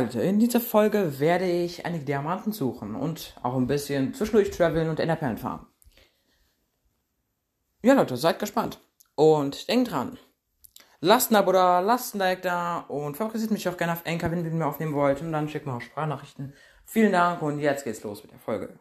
Leute, 0.00 0.20
in 0.22 0.38
dieser 0.38 0.60
Folge 0.60 1.20
werde 1.20 1.44
ich 1.44 1.84
einige 1.84 2.04
Diamanten 2.04 2.52
suchen 2.52 2.94
und 2.94 3.36
auch 3.42 3.56
ein 3.56 3.66
bisschen 3.66 4.14
zwischendurch 4.14 4.50
traveln 4.50 4.88
und 4.88 5.00
Enderperlen 5.00 5.38
farmen. 5.38 5.66
Ja 7.82 7.94
Leute, 7.94 8.16
seid 8.16 8.38
gespannt. 8.38 8.80
Und 9.14 9.68
denkt 9.68 9.90
dran, 9.90 10.18
lasst 11.00 11.30
ein 11.30 11.36
Abo 11.36 11.52
da, 11.52 11.80
lasst 11.80 12.14
ein 12.14 12.18
Like 12.18 12.42
da 12.42 12.78
und 12.88 13.16
favorisiert 13.16 13.50
mich 13.50 13.68
auch 13.68 13.76
gerne 13.76 13.92
auf 13.92 14.06
Anchor, 14.06 14.30
wenn 14.30 14.44
ihr 14.44 14.50
mir 14.50 14.66
aufnehmen 14.66 14.94
wollt. 14.94 15.20
Und 15.20 15.32
dann 15.32 15.48
schickt 15.48 15.66
mir 15.66 15.74
auch 15.74 15.82
Sprachnachrichten. 15.82 16.54
Vielen 16.86 17.12
Dank 17.12 17.42
und 17.42 17.58
jetzt 17.58 17.84
geht's 17.84 18.02
los 18.02 18.22
mit 18.22 18.32
der 18.32 18.38
Folge. 18.38 18.78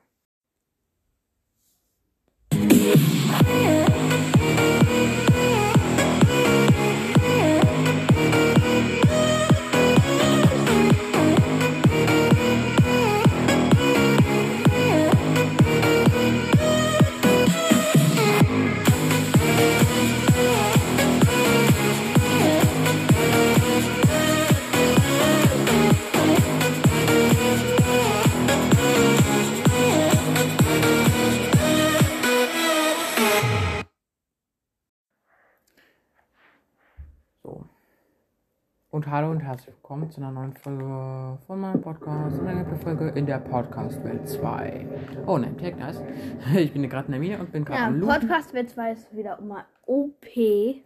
Und 38.93 39.07
hallo 39.07 39.31
und 39.31 39.39
herzlich 39.39 39.73
willkommen 39.73 40.11
zu 40.11 40.19
einer 40.19 40.31
neuen 40.31 40.51
Folge 40.51 41.37
von 41.47 41.61
meinem 41.61 41.81
Podcast, 41.81 42.41
eine 42.41 42.65
Folge 42.75 43.07
in 43.09 43.25
der 43.25 43.39
Podcast-Welt 43.39 44.27
2. 44.27 45.23
Oh, 45.27 45.37
nein, 45.37 45.57
Tag, 45.57 45.77
nice. 45.77 46.03
Ich 46.57 46.73
bin 46.73 46.87
gerade 46.89 47.05
in 47.05 47.11
der 47.13 47.21
Mine 47.21 47.39
und 47.39 47.53
bin 47.53 47.63
gerade 47.63 47.79
Ja, 47.79 47.87
am 47.87 48.01
Looten. 48.01 48.19
Podcast 48.19 48.53
wird 48.53 48.69
zwar 48.69 48.89
jetzt 48.89 49.15
wieder 49.15 49.39
immer 49.39 49.65
OP. 49.85 50.25
Wie 50.35 50.83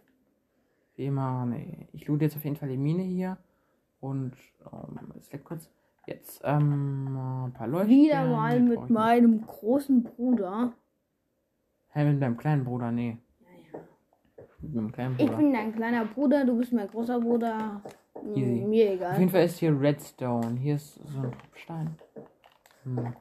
immer, 0.96 1.46
nee. 1.46 1.88
Ich 1.92 2.06
loot 2.06 2.22
jetzt 2.22 2.36
auf 2.36 2.44
jeden 2.44 2.54
Fall 2.54 2.68
die 2.68 2.76
Mine 2.76 3.02
hier. 3.02 3.38
Und, 4.00 4.34
ähm, 4.72 5.12
es 5.18 5.32
leckt 5.32 5.44
kurz. 5.44 5.68
Jetzt, 6.06 6.40
ähm, 6.44 7.46
ein 7.46 7.52
paar 7.54 7.66
Leuchten. 7.66 7.90
Wieder 7.90 8.24
mal 8.24 8.60
mit 8.60 8.88
meinem 8.88 9.44
großen 9.44 10.04
Bruder. 10.04 10.72
Hä, 11.88 12.04
mit 12.04 12.22
deinem 12.22 12.36
kleinen 12.36 12.62
Bruder, 12.62 12.92
nee. 12.92 13.18
Ich 14.62 15.30
bin 15.30 15.52
dein 15.52 15.74
kleiner 15.74 16.04
Bruder, 16.06 16.44
du 16.44 16.56
bist 16.58 16.72
mein 16.72 16.88
großer 16.88 17.20
Bruder. 17.20 17.82
Hm, 18.20 18.34
Easy. 18.34 18.64
Mir 18.64 18.86
Auf 18.86 18.94
egal. 18.94 19.18
jeden 19.18 19.30
Fall 19.30 19.44
ist 19.44 19.58
hier 19.58 19.78
Redstone. 19.78 20.56
Hier 20.58 20.76
ist 20.76 20.94
so 20.94 21.18
ein 21.20 21.32
Tropfstein. 21.32 21.96
Hm. 22.84 23.12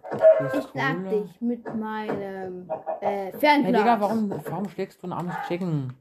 Ich 0.54 0.64
schlag 0.70 1.10
dich 1.10 1.42
mit 1.42 1.76
meinem 1.76 2.70
äh, 3.02 3.32
Hey 3.32 3.34
Fernglas. 3.34 3.82
Digga, 3.82 4.00
warum, 4.00 4.30
warum 4.30 4.70
schlägst 4.70 5.02
du 5.04 5.08
ein 5.08 5.14
armes 5.14 5.36
Chicken? 5.48 5.94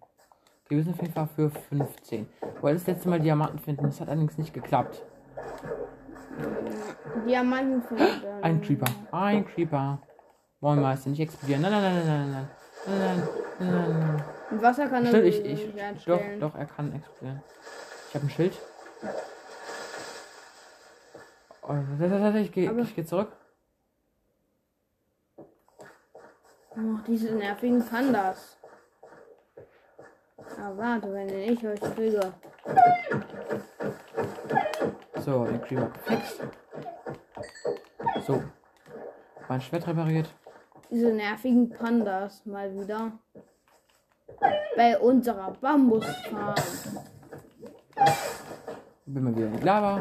Wir 0.68 0.82
sind 0.82 0.94
auf 0.94 1.00
jeden 1.02 1.12
Fall 1.12 1.28
für 1.34 1.50
15. 1.50 2.26
Wollte 2.60 2.78
das 2.78 2.86
letzte 2.86 3.08
Mal 3.08 3.20
Diamanten 3.20 3.58
finden, 3.58 3.84
das 3.84 4.00
hat 4.00 4.08
allerdings 4.08 4.38
nicht 4.38 4.54
geklappt. 4.54 5.02
Diamanten 7.26 7.82
finden. 7.82 8.04
Ein 8.42 8.60
Creeper, 8.60 8.86
ein 9.12 9.46
Creeper. 9.46 9.98
Wollen 10.60 10.80
wir 10.80 10.92
es 10.92 11.04
nicht 11.06 11.20
explodieren? 11.20 11.62
Nein, 11.62 11.72
nein, 11.72 11.82
nein, 11.82 12.06
nein, 12.06 12.06
nein, 12.06 12.30
nein. 12.32 12.48
Nein, 12.86 12.98
nein, 12.98 13.28
nein, 13.58 13.91
nein, 13.91 14.00
nein. 14.16 14.24
Mit 14.55 14.62
Wasser 14.62 14.88
kann 14.88 15.05
er 15.05 15.08
Stimmt, 15.08 15.24
ich, 15.24 15.36
sich 15.36 15.47
ich, 15.47 15.74
nicht 15.74 16.08
doch, 16.08 16.20
doch, 16.38 16.55
er 16.55 16.66
kann 16.66 16.94
explodieren. 16.94 17.42
Ich 18.09 18.15
habe 18.15 18.26
ein 18.26 18.31
Schild. 18.31 18.56
Oh, 21.62 21.75
Ich 22.37 22.53
gehe 22.53 22.70
ich 22.70 22.94
geh 22.94 23.04
zurück. 23.04 23.32
Oh, 26.76 26.98
diese 27.04 27.34
nervigen 27.34 27.84
Pandas. 27.84 28.56
Ah, 30.56 30.71
warte, 30.76 31.12
wenn 31.12 31.31
ich 31.31 31.66
euch 31.66 31.81
kriege. 31.81 32.21
So, 35.16 35.47
den 35.47 35.62
Creeper 35.62 35.91
gefixt. 35.91 36.41
So. 38.25 38.41
Mein 39.48 39.60
Schwert 39.60 39.88
repariert. 39.88 40.32
Diese 40.91 41.12
nervigen 41.12 41.71
Pandas 41.71 42.47
mal 42.47 42.72
wieder. 42.72 43.19
Bei 44.77 44.99
unserer 44.99 45.53
Bambusfarm. 45.61 46.55
Bin 49.06 49.25
mal 49.25 49.37
wieder 49.37 49.47
in 49.47 49.56
die 49.59 49.62
Lava. 49.65 50.00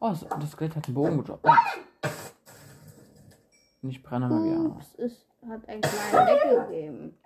Oh, 0.00 0.10
das- 0.38 0.50
Skelett 0.52 0.76
hat 0.76 0.86
einen 0.86 0.94
Bogen 0.94 1.18
gedroppt. 1.18 1.46
Und 3.82 3.88
ich 3.90 4.02
brenne 4.02 4.28
mal 4.28 4.44
wieder 4.44 4.76
aus. 4.76 4.94
Es 4.98 5.26
hat 5.48 5.68
einen 5.68 5.80
kleinen 5.80 6.26
Deckel 6.26 6.64
gegeben. 6.66 7.18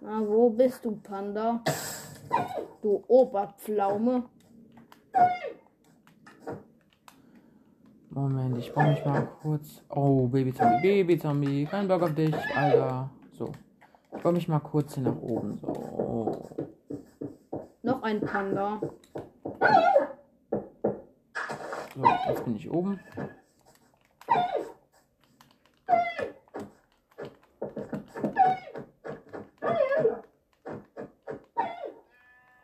Na, 0.00 0.20
wo 0.26 0.50
bist 0.50 0.84
du, 0.84 0.96
Panda? 0.96 1.60
Du 2.82 3.02
Oberpflaume. 3.08 4.24
Moment, 8.16 8.56
ich 8.56 8.72
baue 8.72 8.88
mich 8.88 9.04
mal 9.04 9.28
kurz. 9.42 9.82
Oh, 9.90 10.26
Baby-Zombie, 10.26 11.02
Baby-Zombie. 11.02 11.66
Kein 11.66 11.86
Bock 11.86 12.00
auf 12.00 12.14
dich, 12.14 12.34
Alter. 12.56 13.10
So. 13.32 13.52
Ich 14.16 14.22
baue 14.22 14.32
mich 14.32 14.48
mal 14.48 14.58
kurz 14.60 14.94
hier 14.94 15.02
nach 15.04 15.20
oben. 15.20 15.58
So. 15.60 16.48
Noch 17.82 18.02
ein 18.02 18.22
Panda. 18.22 18.80
So, 21.94 22.04
jetzt 22.28 22.44
bin 22.46 22.56
ich 22.56 22.70
oben. 22.70 22.98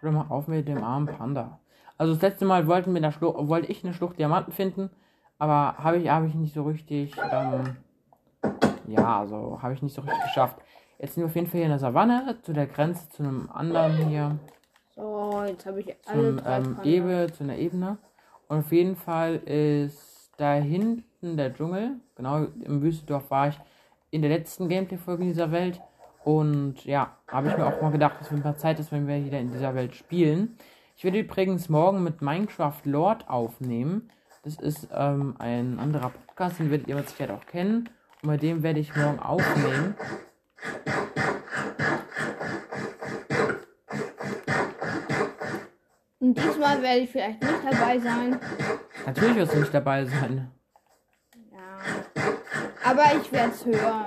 Hör 0.01 0.13
mal 0.13 0.27
auf 0.31 0.49
mit 0.49 0.67
dem 0.67 0.83
armen 0.83 1.09
Panda. 1.09 1.61
Also 1.99 2.15
das 2.15 2.23
letzte 2.23 2.47
Mal 2.47 2.67
wollten 2.67 2.93
wir 2.93 2.97
in 2.97 3.03
der 3.03 3.13
Schlucht, 3.13 3.37
wollte 3.49 3.71
ich 3.71 3.85
eine 3.85 3.93
Schlucht 3.93 4.19
Diamanten 4.19 4.55
finden, 4.55 4.89
aber 5.43 5.77
habe 5.77 5.99
ich, 5.99 6.09
habe 6.09 6.29
ich 6.29 6.37
nicht 6.37 6.55
so 6.55 6.63
richtig, 6.63 7.17
ähm, 7.33 7.77
ja, 8.87 9.19
also 9.23 9.59
habe 9.61 9.75
ich 9.75 9.83
nicht 9.83 9.93
so 9.93 10.03
richtig 10.03 10.23
geschafft. 10.23 10.57
Jetzt 11.01 11.15
sind 11.15 11.25
wir 11.25 11.27
auf 11.27 11.35
jeden 11.35 11.49
Fall 11.49 11.59
hier 11.59 11.65
in 11.65 11.71
der 11.71 11.81
Savanne, 11.81 12.37
zu 12.43 12.53
der 12.53 12.69
Grenze 12.69 13.09
zu 13.09 13.25
einem 13.25 13.51
anderen 13.53 14.09
hier 14.09 14.39
So, 14.95 15.43
jetzt 15.45 15.67
habe 15.67 15.81
ich 15.81 15.97
alle 16.07 16.29
zum 16.29 16.37
drei 16.37 16.57
ähm, 16.59 16.63
Panda. 16.63 16.85
Ebe, 16.85 17.33
zu 17.33 17.43
einer 17.43 17.57
Ebene. 17.57 17.99
Und 18.47 18.59
auf 18.61 18.71
jeden 18.71 18.95
Fall 18.95 19.35
ist 19.39 20.31
da 20.37 20.55
hinten 20.55 21.37
der 21.37 21.53
Dschungel. 21.53 21.97
Genau, 22.15 22.47
im 22.61 22.81
Wüstendorf 22.81 23.29
war 23.33 23.49
ich 23.49 23.59
in 24.13 24.23
der 24.23 24.31
letzten 24.31 24.69
Gameplay-Folge 24.69 25.25
dieser 25.25 25.51
Welt. 25.51 25.81
Und 26.23 26.85
ja, 26.85 27.17
habe 27.27 27.49
ich 27.49 27.57
mir 27.57 27.67
auch 27.67 27.83
mal 27.83 27.91
gedacht, 27.91 28.21
dass 28.21 28.31
es 28.31 28.45
mal 28.45 28.57
Zeit 28.57 28.79
ist, 28.79 28.93
wenn 28.93 29.09
wir 29.09 29.25
wieder 29.25 29.41
in 29.41 29.51
dieser 29.51 29.75
Welt 29.75 29.97
spielen. 29.97 30.57
Ich 30.97 31.03
werde 31.03 31.19
übrigens 31.19 31.69
morgen 31.69 32.05
mit 32.05 32.23
Minecraft 32.23 32.83
Lord 32.85 33.29
aufnehmen. 33.29 34.09
Das 34.45 34.57
ist 34.57 34.89
ähm, 34.93 35.37
ein 35.39 35.79
anderer 35.79 36.11
Podcast, 36.11 36.59
den 36.59 36.69
werdet 36.73 36.89
ihr 36.89 36.97
mit 36.97 37.09
Sicherheit 37.09 37.31
auch 37.31 37.47
kennen. 37.47 37.89
Und 38.23 38.29
bei 38.29 38.37
dem 38.37 38.65
werde 38.65 38.81
ich 38.81 38.95
morgen 38.97 39.21
aufnehmen. 39.21 39.95
Und 46.19 46.37
diesmal 46.37 46.83
werde 46.83 47.01
ich 47.01 47.11
vielleicht 47.11 47.41
nicht 47.41 47.55
dabei 47.65 48.01
sein. 48.01 48.41
Natürlich 49.07 49.37
wirst 49.37 49.55
du 49.55 49.59
nicht 49.61 49.75
dabei 49.75 50.05
sein. 50.07 50.51
Ja. 51.53 52.91
Aber 52.91 53.05
ich 53.21 53.31
werde 53.31 53.53
es 53.53 53.65
hören. 53.65 54.07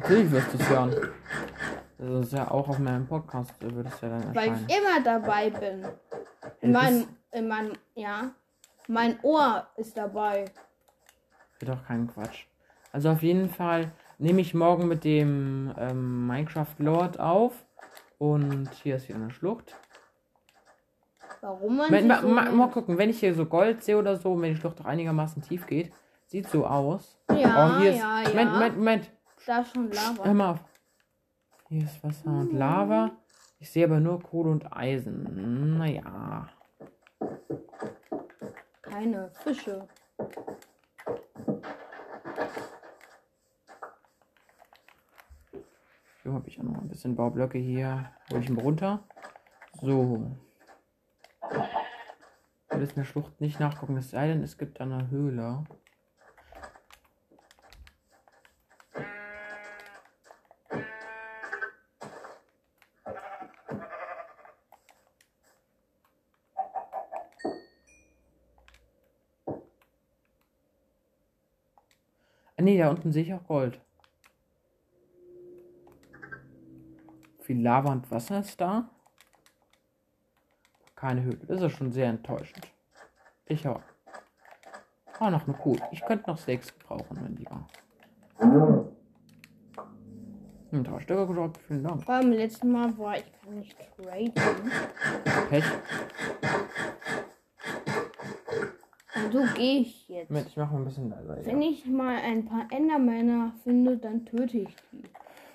Natürlich 0.00 0.32
wirst 0.32 0.52
du 0.52 0.58
es 0.58 0.68
hören. 0.68 0.96
Das 1.96 2.26
ist 2.26 2.32
ja 2.34 2.50
auch 2.50 2.68
auf 2.68 2.78
meinem 2.78 3.06
Podcast, 3.06 3.54
wird 3.60 3.86
es 3.86 4.00
ja 4.02 4.10
dann 4.10 4.34
Weil 4.34 4.48
erscheinen. 4.48 4.66
ich 4.68 4.76
immer 4.76 5.00
dabei 5.02 5.48
bin. 5.48 5.86
In 6.60 6.72
meinem, 6.72 7.06
in 7.30 7.48
meinem, 7.48 7.72
ja. 7.94 8.32
Mein 8.88 9.18
Ohr 9.22 9.66
ist 9.76 9.96
dabei. 9.96 10.46
Wird 11.58 11.70
doch 11.70 11.84
kein 11.86 12.08
Quatsch. 12.08 12.46
Also 12.92 13.10
auf 13.10 13.22
jeden 13.22 13.48
Fall 13.48 13.92
nehme 14.18 14.40
ich 14.40 14.54
morgen 14.54 14.88
mit 14.88 15.04
dem 15.04 15.72
ähm, 15.78 16.26
Minecraft 16.26 16.74
Lord 16.78 17.18
auf. 17.20 17.64
Und 18.18 18.70
hier 18.82 18.96
ist 18.96 19.08
wieder 19.08 19.18
eine 19.18 19.30
Schlucht. 19.30 19.74
Warum 21.40 21.76
man 21.76 21.90
Mal, 21.90 21.98
sich 21.98 22.08
mal, 22.08 22.20
so 22.20 22.28
nennt? 22.28 22.54
mal 22.56 22.70
gucken, 22.70 22.98
wenn 22.98 23.10
ich 23.10 23.18
hier 23.18 23.34
so 23.34 23.46
Gold 23.46 23.82
sehe 23.82 23.98
oder 23.98 24.16
so, 24.16 24.40
wenn 24.40 24.54
die 24.54 24.60
Schlucht 24.60 24.78
doch 24.78 24.84
einigermaßen 24.84 25.42
tief 25.42 25.66
geht. 25.66 25.92
Sieht 26.26 26.48
so 26.48 26.64
aus. 26.66 27.18
Ja, 27.30 27.76
oh, 27.76 27.80
hier 27.80 27.90
ist. 27.92 27.98
ja, 27.98 28.22
Moment, 28.28 28.34
ja. 28.34 28.44
Moment, 28.52 28.76
Moment. 28.76 29.10
Da 29.46 29.60
ist 29.60 29.72
schon 29.72 29.90
Hör 29.90 30.16
Lava. 30.16 30.34
mal 30.34 30.50
auf. 30.52 30.64
Hier 31.68 31.84
ist 31.84 32.02
Wasser 32.04 32.30
und 32.30 32.52
Lava. 32.52 33.10
Ich 33.58 33.70
sehe 33.70 33.84
aber 33.86 33.98
nur 33.98 34.22
Kohle 34.22 34.50
und 34.50 34.72
Eisen. 34.72 35.78
Naja. 35.78 36.48
Keine 38.92 39.30
Fische. 39.30 39.88
Richtung 46.14 46.34
habe 46.34 46.48
ich 46.48 46.58
auch 46.58 46.64
noch 46.64 46.82
ein 46.82 46.88
bisschen 46.88 47.16
Baublöcke 47.16 47.56
hier. 47.56 48.10
Hol 48.30 48.40
ich 48.40 48.50
ihn 48.50 48.58
runter. 48.58 49.02
So. 49.80 50.36
Ich 52.70 52.78
jetzt 52.78 52.90
in 52.90 52.96
der 52.96 53.04
Schlucht 53.04 53.40
nicht 53.40 53.58
nachgucken, 53.58 53.96
es 53.96 54.10
sei 54.10 54.28
denn, 54.28 54.42
es 54.42 54.58
gibt 54.58 54.78
da 54.78 54.84
eine 54.84 55.08
Höhle. 55.08 55.64
Nee, 72.62 72.78
da 72.78 72.90
unten 72.90 73.10
sehe 73.10 73.24
ich 73.24 73.34
auch 73.34 73.44
Gold. 73.44 73.80
Viel 77.40 77.60
Lava 77.60 77.90
und 77.90 78.08
Wasser 78.12 78.38
ist 78.38 78.60
da. 78.60 78.88
Keine 80.94 81.24
Höhle. 81.24 81.40
Das 81.48 81.60
ist 81.60 81.72
schon 81.72 81.90
sehr 81.90 82.08
enttäuschend. 82.08 82.68
Ich 83.46 83.66
auch. 83.66 83.82
Ah, 85.18 85.30
noch 85.30 85.48
eine 85.48 85.56
Kuh. 85.56 85.76
Ich 85.90 86.04
könnte 86.04 86.30
noch 86.30 86.38
Steaks 86.38 86.72
gebrauchen, 86.78 87.18
mein 87.20 87.34
Lieber. 87.34 87.66
Hm, 90.70 90.84
drei 90.84 91.00
Stücke 91.00 91.26
gedroppt. 91.26 91.58
Vielen 91.66 91.82
Dank. 91.82 92.06
Beim 92.06 92.30
letzten 92.30 92.70
Mal 92.70 92.96
war 92.96 93.16
ich 93.16 93.24
kann 93.42 93.58
nicht 93.58 93.76
traden. 93.96 94.32
Pech. 95.50 95.64
So 99.30 99.44
gehe 99.54 99.80
ich 99.80 100.08
jetzt. 100.08 100.30
Moment, 100.30 100.48
ich 100.48 100.56
mache 100.56 100.72
mal 100.72 100.80
ein 100.80 100.84
bisschen 100.84 101.10
leiser. 101.10 101.40
Ja. 101.40 101.46
Wenn 101.46 101.62
ich 101.62 101.86
mal 101.86 102.16
ein 102.16 102.44
paar 102.44 102.66
Endermänner 102.70 103.52
finde, 103.62 103.96
dann 103.98 104.24
töte 104.24 104.58
ich 104.58 104.76
die. 104.90 105.02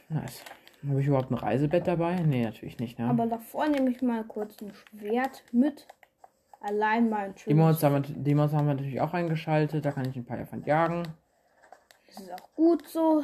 Nice. 0.10 0.44
Habe 0.88 1.02
ich 1.02 1.08
überhaupt 1.08 1.32
ein 1.32 1.36
Reisebett 1.36 1.88
dabei? 1.88 2.16
Nee, 2.22 2.44
natürlich 2.44 2.80
nicht, 2.80 3.00
ne? 3.00 3.10
Aber 3.10 3.26
davor 3.26 3.68
nehme 3.68 3.90
ich 3.90 4.02
mal 4.02 4.24
kurz 4.24 4.62
ein 4.62 4.72
Schwert 4.74 5.44
mit. 5.52 5.88
Allein 6.62 7.10
mal 7.10 7.26
ein 7.26 7.36
Die 7.36 7.42
schönes. 7.42 7.58
Mods, 7.58 7.84
haben 7.84 7.94
wir, 7.96 8.02
die 8.02 8.36
Mods 8.36 8.54
haben 8.54 8.68
wir 8.68 8.74
natürlich 8.76 9.02
auch 9.02 9.14
eingeschaltet. 9.14 9.84
Da 9.86 9.92
kann 9.92 10.08
ich 10.10 10.16
ein 10.16 10.26
paar 10.26 10.38
davon 10.38 10.64
jagen. 10.64 11.04
Das 12.08 12.20
ist 12.20 12.32
auch 12.32 12.54
gut 12.56 12.88
so. 12.88 13.24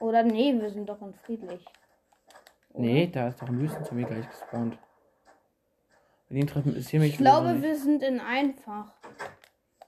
Oder 0.00 0.22
nee, 0.22 0.54
wir 0.58 0.70
sind 0.70 0.88
doch 0.88 1.00
in 1.02 1.14
friedlich. 1.14 1.64
Oder? 2.72 2.84
Nee, 2.84 3.06
da 3.06 3.28
ist 3.28 3.40
doch 3.40 3.48
ein 3.48 3.60
Wüstenzombie 3.60 4.04
gleich 4.04 4.28
gespawnt. 4.28 4.78
Die 6.30 6.40
interessieren 6.40 7.02
mich 7.02 7.12
Ich 7.12 7.18
glaube, 7.18 7.62
wir 7.62 7.76
sind 7.76 8.02
in 8.02 8.20
einfach. 8.20 8.92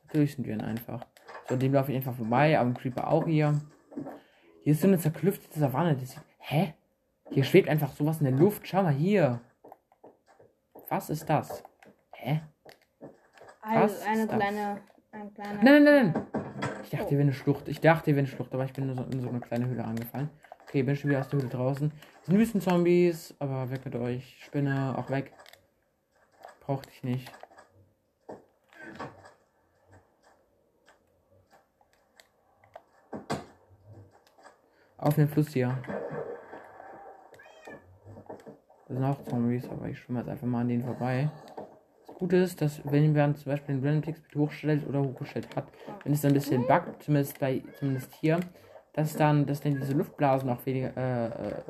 Natürlich 0.07 0.35
sind 0.35 0.47
wir 0.47 0.55
ihn 0.55 0.63
einfach. 0.63 1.07
So, 1.49 1.57
dem 1.57 1.73
laufe 1.73 1.91
ich 1.93 1.97
einfach 1.97 2.15
vorbei, 2.15 2.59
aber 2.59 2.71
ein 2.71 2.75
Creeper 2.75 3.09
auch 3.09 3.27
hier. 3.27 3.61
Hier 4.63 4.73
ist 4.73 4.81
so 4.81 4.89
eine 4.89 4.99
zerklüftete 4.99 5.59
Savanne. 5.59 5.97
Das 5.97 6.11
sieht, 6.11 6.21
hä? 6.39 6.75
Hier 7.31 7.45
schwebt 7.45 7.69
einfach 7.69 7.93
sowas 7.93 8.19
in 8.19 8.25
der 8.25 8.35
Luft. 8.35 8.67
Schau 8.67 8.83
mal 8.83 8.93
hier. 8.93 9.41
Was 10.89 11.11
ist 11.11 11.29
das? 11.29 11.63
Hä? 12.13 12.41
Also 13.61 13.95
Was 13.95 14.07
eine 14.07 14.23
ist 14.23 14.33
das? 14.33 14.39
kleine. 14.39 14.81
Ein 15.13 15.35
kleiner. 15.35 15.63
Nein, 15.63 15.65
nein, 15.65 15.85
nein, 15.85 16.13
nein. 16.13 16.27
Ich 16.83 16.91
dachte, 16.91 17.09
hier 17.09 17.19
wäre 17.19 17.23
eine 17.23 17.33
Schlucht. 17.33 17.69
Ich 17.69 17.81
dachte, 17.81 18.07
hier 18.07 18.17
wäre 18.17 18.27
eine 18.27 18.35
Schlucht, 18.35 18.53
aber 18.55 18.65
ich 18.65 18.73
bin 18.73 18.87
nur 18.87 18.97
so 18.97 19.03
in 19.05 19.21
so 19.21 19.29
eine 19.29 19.41
kleine 19.41 19.67
Höhle 19.67 19.85
angefallen. 19.85 20.31
Okay, 20.63 20.83
bin 20.83 20.97
schon 20.97 21.11
wieder 21.11 21.21
aus 21.21 21.29
der 21.29 21.41
Höhle 21.41 21.51
draußen. 21.51 21.91
Das 21.91 22.27
sind 22.27 22.39
Wüstenzombies, 22.39 23.35
aber 23.39 23.71
weg 23.71 23.85
mit 23.85 23.95
euch. 23.97 24.37
Spinne, 24.41 24.95
auch 24.97 25.11
weg. 25.11 25.33
Brauchte 26.71 26.91
ich 26.93 27.03
nicht. 27.03 27.33
Auf 34.97 35.17
den 35.17 35.27
Fluss 35.27 35.49
hier. 35.49 35.77
Das 38.87 38.97
sind 38.97 39.03
auch 39.03 39.21
Zombies, 39.25 39.69
aber 39.69 39.89
ich 39.89 39.99
schwimme 39.99 40.21
jetzt 40.21 40.29
einfach 40.29 40.47
mal 40.47 40.61
an 40.61 40.69
denen 40.69 40.85
vorbei. 40.85 41.29
Das 42.07 42.15
Gute 42.15 42.37
ist, 42.37 42.63
dass 42.63 42.81
wenn 42.85 43.13
man 43.15 43.35
zum 43.35 43.51
Beispiel 43.51 43.75
den 43.75 43.85
Random 43.85 44.15
Speed 44.15 44.37
hochstellt 44.37 44.87
oder 44.87 45.03
hochgestellt 45.03 45.49
hat, 45.57 45.67
wenn 46.05 46.13
es 46.13 46.25
ein 46.25 46.35
bisschen 46.35 46.69
buggt, 46.69 47.03
zumindest 47.03 47.41
bei 47.41 47.65
zumindest 47.81 48.15
hier, 48.15 48.39
dass 48.93 49.17
dann, 49.17 49.45
dass 49.45 49.61
dann 49.61 49.75
diese 49.75 49.95
Luftblasen 49.95 50.49
auch 50.49 50.65
weniger 50.65 50.97
äh, 50.97 51.27
äh, 51.27 51.63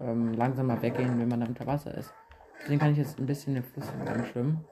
ähm, 0.00 0.32
langsamer 0.32 0.80
weggehen, 0.80 1.20
wenn 1.20 1.28
man 1.28 1.40
da 1.40 1.46
unter 1.46 1.66
Wasser 1.66 1.94
ist. 1.94 2.14
Deswegen 2.66 2.80
kann 2.80 2.90
ich 2.90 2.98
jetzt 2.98 3.16
ein 3.20 3.26
bisschen 3.26 3.54
den 3.54 3.62
Fluss 3.62 3.88
entlang 3.90 4.24
schwimmen. 4.24 4.64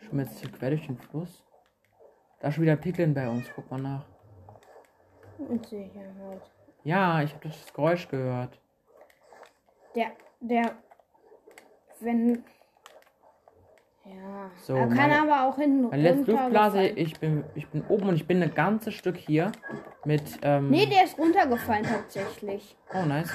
Ich 0.00 0.06
schwimme 0.06 0.22
jetzt 0.22 0.38
hier 0.40 0.50
quer 0.50 0.70
durch 0.70 0.86
den 0.86 0.96
Fluss. 0.96 1.44
Da 2.40 2.48
ist 2.48 2.54
schon 2.54 2.62
wieder 2.62 2.76
Piglin 2.76 3.12
bei 3.12 3.28
uns, 3.28 3.44
guck 3.54 3.70
mal 3.70 3.78
nach. 3.78 4.06
Mit 5.36 5.66
Sicherheit. 5.66 6.50
Ja, 6.82 7.22
ich 7.22 7.34
habe 7.34 7.46
das 7.46 7.74
Geräusch 7.74 8.08
gehört. 8.08 8.58
Der, 9.94 10.12
der, 10.40 10.78
wenn. 12.00 12.42
Ja. 14.04 14.50
So, 14.62 14.74
er 14.74 14.86
kann 14.88 14.96
meine- 14.96 15.22
aber 15.22 15.48
auch 15.48 15.56
hinten 15.56 15.88
Meine 15.88 16.02
letzte 16.02 16.32
Luftblase, 16.32 16.86
ich 16.88 17.18
bin, 17.20 17.44
ich 17.54 17.68
bin 17.68 17.84
oben 17.88 18.08
und 18.08 18.16
ich 18.16 18.26
bin 18.26 18.42
ein 18.42 18.52
ganzes 18.54 18.94
Stück 18.94 19.16
hier 19.16 19.52
mit. 20.04 20.22
Ähm, 20.42 20.70
Nee, 20.70 20.86
der 20.86 21.04
ist 21.04 21.16
runtergefallen 21.18 21.84
tatsächlich. 21.84 22.76
oh, 22.94 23.04
nice. 23.06 23.30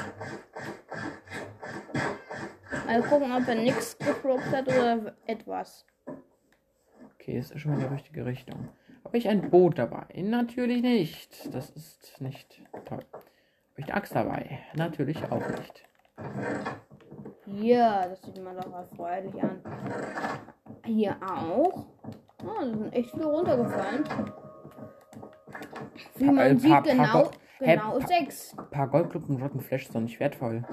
Mal 2.85 3.01
gucken, 3.03 3.31
ob 3.31 3.47
er 3.47 3.55
nichts 3.55 3.97
gedroppt 3.97 4.51
hat 4.51 4.67
oder 4.67 5.13
etwas. 5.25 5.85
Okay, 7.15 7.37
ist 7.39 7.57
schon 7.59 7.71
mal 7.71 7.81
in 7.81 7.87
die 7.87 7.93
richtige 7.93 8.25
Richtung. 8.25 8.69
Habe 9.03 9.17
ich 9.17 9.27
ein 9.29 9.49
Boot 9.49 9.77
dabei? 9.79 10.05
Natürlich 10.15 10.81
nicht. 10.81 11.53
Das 11.53 11.69
ist 11.69 12.19
nicht 12.21 12.61
toll. 12.85 12.99
Habe 13.13 13.23
ich 13.77 13.85
eine 13.85 13.93
Axt 13.95 14.15
dabei? 14.15 14.59
Natürlich 14.75 15.23
auch 15.31 15.47
nicht. 15.49 15.85
Hier, 17.49 18.05
das 18.09 18.21
sieht 18.21 18.43
man 18.43 18.55
doch 18.57 18.71
erfreulich 18.73 19.41
an. 19.41 19.61
Hier 20.85 21.15
auch. 21.23 21.85
Da 22.39 22.65
sind 22.65 22.93
echt 22.93 23.11
viele 23.11 23.25
runtergefallen. 23.25 24.03
Wie 26.17 26.25
man 26.25 26.35
pa- 26.35 26.59
sieht, 26.59 26.71
pa- 26.71 26.81
genau, 26.81 27.31
Hä, 27.59 27.75
genau 27.75 27.99
pa- 27.99 28.07
sechs. 28.07 28.55
Ein 28.57 28.69
paar 28.69 28.87
Goldklumpen 28.87 29.41
Rotten 29.41 29.59
Flash 29.61 29.87
doch 29.89 30.01
nicht 30.01 30.19
wertvoll. 30.19 30.63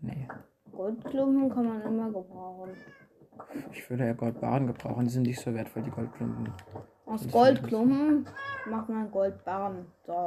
Nee. 0.00 0.26
Goldklumpen 0.72 1.50
kann 1.50 1.66
man 1.66 1.82
immer 1.82 2.06
gebrauchen. 2.06 2.70
Ich 3.72 3.88
würde 3.88 4.06
ja 4.06 4.12
Goldbarren 4.14 4.66
gebrauchen. 4.66 5.04
Die 5.04 5.10
sind 5.10 5.22
nicht 5.24 5.40
so 5.40 5.54
wertvoll, 5.54 5.82
die 5.82 5.90
Goldklumpen. 5.90 6.52
Aus 7.06 7.30
Goldklumpen 7.30 8.26
macht 8.68 8.88
man 8.88 9.10
Goldbarren. 9.10 9.86
So. 10.06 10.24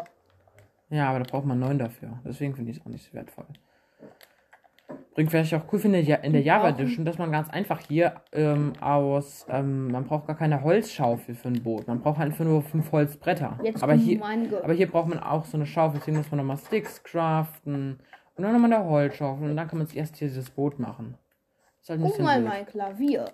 Ja, 0.89 1.09
aber 1.09 1.19
da 1.19 1.25
braucht 1.29 1.45
man 1.45 1.59
neun 1.59 1.77
dafür. 1.79 2.19
Deswegen 2.25 2.55
finde 2.55 2.71
ich 2.71 2.77
es 2.77 2.85
auch 2.85 2.89
nicht 2.89 3.05
so 3.05 3.13
wertvoll. 3.13 3.45
Bringt 5.13 5.29
vielleicht 5.29 5.53
auch 5.53 5.63
cool 5.73 5.79
finde 5.79 5.99
in 5.99 6.31
der 6.31 6.41
Java 6.41 6.69
Edition, 6.69 7.03
dass 7.03 7.17
man 7.17 7.31
ganz 7.33 7.49
einfach 7.49 7.81
hier 7.81 8.21
ähm, 8.31 8.73
aus, 8.79 9.45
ähm, 9.49 9.91
man 9.91 10.05
braucht 10.05 10.27
gar 10.27 10.37
keine 10.37 10.63
Holzschaufel 10.63 11.35
für 11.35 11.49
ein 11.49 11.61
Boot. 11.61 11.85
Man 11.87 11.99
braucht 12.01 12.21
einfach 12.21 12.45
nur 12.45 12.61
fünf 12.61 12.93
Holzbretter. 12.93 13.59
Jetzt 13.61 13.83
aber 13.83 13.93
hier, 13.93 14.23
aber 14.23 14.73
hier 14.73 14.89
braucht 14.89 15.09
man 15.09 15.19
auch 15.19 15.43
so 15.43 15.57
eine 15.57 15.65
Schaufel, 15.65 15.99
deswegen 15.99 16.17
muss 16.17 16.31
man 16.31 16.37
nochmal 16.37 16.57
Sticks 16.57 17.03
craften 17.03 17.99
und 18.35 18.43
dann 18.43 18.53
nochmal 18.53 18.71
eine 18.71 18.89
Holzschaufel 18.89 19.49
und 19.49 19.57
dann 19.57 19.67
kann 19.67 19.79
man 19.79 19.87
sich 19.87 19.97
erst 19.97 20.15
hier 20.15 20.29
dieses 20.29 20.49
Boot 20.49 20.79
machen. 20.79 21.17
Ist 21.81 21.89
halt 21.89 21.99
Guck 22.01 22.19
mal 22.19 22.39
blöd. 22.39 22.49
mein 22.49 22.65
Klavier. 22.65 23.25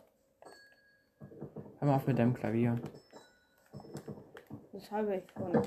Hör 1.80 1.88
mal 1.88 1.96
auf 1.96 2.08
mit 2.08 2.18
deinem 2.18 2.34
Klavier. 2.34 2.76
Das 4.74 4.92
habe 4.92 5.18
ich 5.18 5.24
schon 5.32 5.62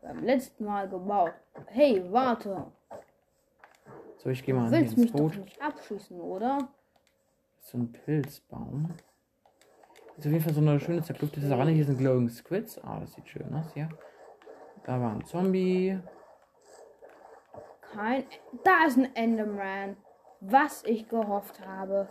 beim 0.00 0.24
letzten 0.24 0.64
Mal 0.64 0.88
gebaut. 0.88 1.32
Hey, 1.66 2.02
warte. 2.10 2.66
So, 4.18 4.30
ich 4.30 4.44
gehe 4.44 4.54
mal 4.54 4.66
Du 4.66 4.72
willst 4.72 4.94
ins 4.94 5.02
mich 5.02 5.12
doch 5.12 5.18
Boot. 5.20 5.36
nicht 5.38 5.60
abschießen, 5.62 6.20
oder? 6.20 6.68
So 7.60 7.78
ein 7.78 7.92
Pilzbaum. 7.92 8.90
Ist 10.16 10.26
auf 10.26 10.32
jeden 10.32 10.42
Fall 10.44 10.54
so 10.54 10.60
eine 10.60 10.80
schöne 10.80 11.02
zerklüftete 11.02 11.46
Savanne. 11.46 11.72
Hier 11.72 11.84
sind 11.84 11.98
Glowing 11.98 12.28
Squids. 12.28 12.78
Ah, 12.82 13.00
das 13.00 13.12
sieht 13.12 13.28
schön 13.28 13.52
aus 13.54 13.72
hier. 13.74 13.88
Da 14.84 15.00
war 15.00 15.12
ein 15.12 15.24
Zombie. 15.24 15.98
Kein. 17.92 18.24
Da 18.64 18.84
ist 18.86 18.96
ein 18.96 19.14
Enderman. 19.14 19.96
Was 20.40 20.84
ich 20.84 21.08
gehofft 21.08 21.60
habe. 21.66 22.08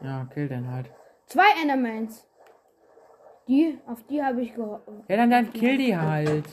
Ja, 0.00 0.26
kill 0.32 0.48
den 0.48 0.70
halt. 0.70 0.90
Zwei 1.26 1.44
Endermans. 1.62 2.26
Die, 3.48 3.78
auf 3.86 4.02
die 4.04 4.22
habe 4.22 4.42
ich 4.42 4.54
gehofft. 4.54 4.86
Ja, 5.08 5.16
dann, 5.16 5.30
dann 5.30 5.52
kill 5.52 5.78
die 5.78 5.96
halt. 5.96 6.44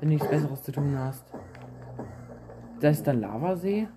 Wenn 0.00 0.08
du 0.08 0.14
nichts 0.14 0.28
Besseres 0.28 0.62
zu 0.62 0.72
tun 0.72 0.96
hast. 0.98 1.24
Da 2.80 2.88
ist 2.88 3.06
der 3.06 3.14
Lavasee. 3.14 3.88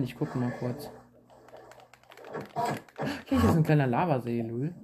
Ich 0.00 0.16
gucke 0.16 0.38
mal 0.38 0.50
kurz. 0.52 0.90
Hier 3.26 3.38
ist 3.38 3.56
ein 3.56 3.62
kleiner 3.62 3.86
Lavasee, 3.86 4.40
Lul. 4.40 4.74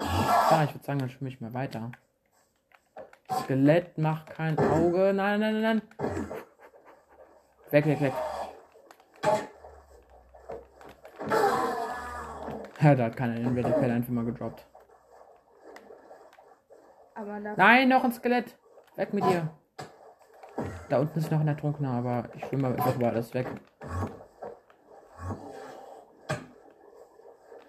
Ja, 0.00 0.64
ich 0.64 0.74
würde 0.74 0.84
sagen, 0.84 0.98
dann 0.98 1.10
schwimme 1.10 1.28
ich 1.28 1.40
mal 1.42 1.52
weiter. 1.52 1.92
Skelett 3.30 3.98
macht 3.98 4.30
kein 4.30 4.58
Auge. 4.58 5.12
Nein, 5.12 5.40
nein, 5.40 5.60
nein, 5.60 5.62
nein. 5.62 5.82
Weg, 7.70 7.84
weg, 7.84 8.00
weg. 8.00 8.14
Ja, 12.80 12.94
da 12.94 13.04
hat 13.04 13.16
keiner 13.16 13.34
den 13.34 13.54
Wetterpell 13.54 13.90
einfach 13.90 14.10
mal 14.10 14.24
gedroppt. 14.24 14.66
Aber 17.18 17.40
da. 17.40 17.54
Nein, 17.56 17.88
noch 17.88 18.04
ein 18.04 18.12
Skelett. 18.12 18.56
Weg 18.94 19.12
mit 19.12 19.24
dir. 19.24 19.50
Da 20.88 21.00
unten 21.00 21.18
ist 21.18 21.30
noch 21.30 21.40
ein 21.40 21.48
Ertrunkener, 21.48 21.90
aber 21.90 22.28
ich 22.34 22.50
will 22.50 22.60
mal 22.60 22.72
einfach 22.72 22.94
über 22.94 23.08
alles 23.08 23.34
weg. 23.34 23.46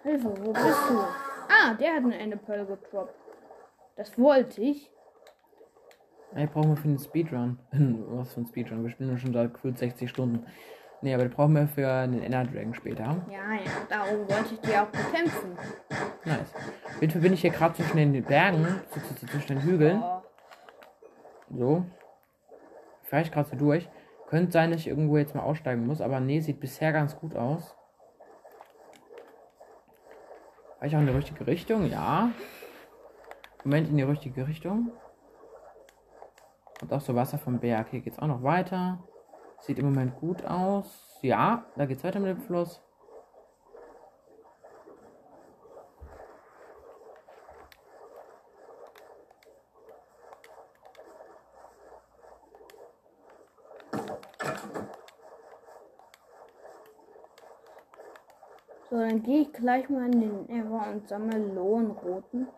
Hilfe, 0.02 0.34
wo 0.40 0.52
bist 0.52 0.88
du? 0.88 0.98
Ah, 1.48 1.74
der 1.74 1.94
hat 1.94 2.04
eine 2.04 2.18
Enderpearl 2.18 2.64
gedroppt. 2.64 3.14
Das 3.96 4.16
wollte 4.18 4.62
ich. 4.62 4.90
Ey, 6.34 6.46
brauchen 6.46 6.70
wir 6.70 6.76
für 6.76 6.88
den 6.88 6.98
Speedrun. 6.98 7.58
Was 8.10 8.32
für 8.32 8.40
ein 8.40 8.46
Speedrun? 8.46 8.84
Wir 8.84 8.90
spielen 8.90 9.18
schon 9.18 9.32
seit 9.32 9.52
gefühlt 9.52 9.78
60 9.78 10.08
Stunden. 10.08 10.46
Nee, 11.02 11.14
aber 11.14 11.24
den 11.24 11.32
brauchen 11.32 11.54
wir 11.54 11.66
für 11.66 12.06
den 12.06 12.22
Ender 12.22 12.44
Dragon 12.44 12.74
später. 12.74 13.16
Ja, 13.30 13.54
ja, 13.54 13.70
darum 13.88 14.28
wollte 14.28 14.54
ich 14.54 14.60
die 14.60 14.76
auch 14.76 14.86
bekämpfen. 14.86 15.56
Nice. 16.24 16.52
Fall 17.12 17.20
bin 17.22 17.32
ich 17.32 17.40
hier 17.40 17.50
gerade 17.50 17.74
zwischen 17.74 17.96
den 17.96 18.22
Bergen, 18.22 18.66
zwischen 19.30 19.56
den 19.56 19.62
Hügeln. 19.62 20.02
Oh, 20.02 20.22
So. 21.50 21.86
Fahre 23.04 23.22
ich 23.22 23.32
gerade 23.32 23.48
so 23.48 23.56
durch. 23.56 23.88
Könnte 24.28 24.52
sein, 24.52 24.70
dass 24.70 24.80
ich 24.80 24.88
irgendwo 24.88 25.16
jetzt 25.16 25.34
mal 25.34 25.42
aussteigen 25.42 25.86
muss, 25.86 26.00
aber 26.00 26.20
nee, 26.20 26.40
sieht 26.40 26.60
bisher 26.60 26.92
ganz 26.92 27.18
gut 27.18 27.34
aus. 27.34 27.74
War 30.78 30.86
ich 30.86 30.94
auch 30.94 31.00
in 31.00 31.06
die 31.06 31.12
richtige 31.12 31.46
Richtung? 31.46 31.90
Ja. 31.90 32.30
Moment, 33.64 33.88
in 33.88 33.96
die 33.96 34.02
richtige 34.02 34.46
Richtung. 34.46 34.92
Und 36.80 36.92
auch 36.92 37.00
so 37.00 37.14
Wasser 37.14 37.38
vom 37.38 37.58
Berg. 37.58 37.88
Hier 37.90 38.00
geht's 38.00 38.18
auch 38.18 38.26
noch 38.26 38.42
weiter. 38.42 39.02
Sieht 39.60 39.78
im 39.78 39.86
Moment 39.86 40.18
gut 40.18 40.44
aus. 40.44 41.18
Ja, 41.22 41.64
da 41.76 41.86
geht's 41.86 42.02
weiter 42.02 42.18
mit 42.18 42.30
dem 42.30 42.40
Fluss. 42.40 42.80
So, 58.90 58.96
dann 58.96 59.22
gehe 59.22 59.42
ich 59.42 59.52
gleich 59.52 59.88
mal 59.88 60.12
in 60.12 60.20
den 60.20 60.48
Ever 60.48 60.90
und 60.90 61.08
sammle 61.08 61.38
Lohnroten. 61.38 62.48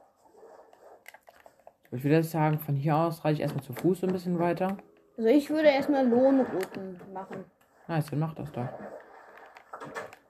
Ich 1.91 2.03
würde 2.05 2.23
sagen, 2.23 2.59
von 2.59 2.75
hier 2.75 2.97
aus 2.97 3.23
reiche 3.23 3.35
ich 3.35 3.41
erstmal 3.43 3.65
zu 3.65 3.75
Fuß 3.75 4.01
so 4.01 4.07
ein 4.07 4.15
bisschen 4.15 4.39
weiter. 4.39 4.79
Also 5.17 5.29
ich 5.29 5.51
würde 5.51 5.69
erstmal 5.69 6.07
Lohnroten 6.07 7.01
machen. 7.13 7.45
Nice, 7.87 8.07
dann 8.07 8.19
mach 8.19 8.35
das 8.35 8.51
doch. 8.53 8.69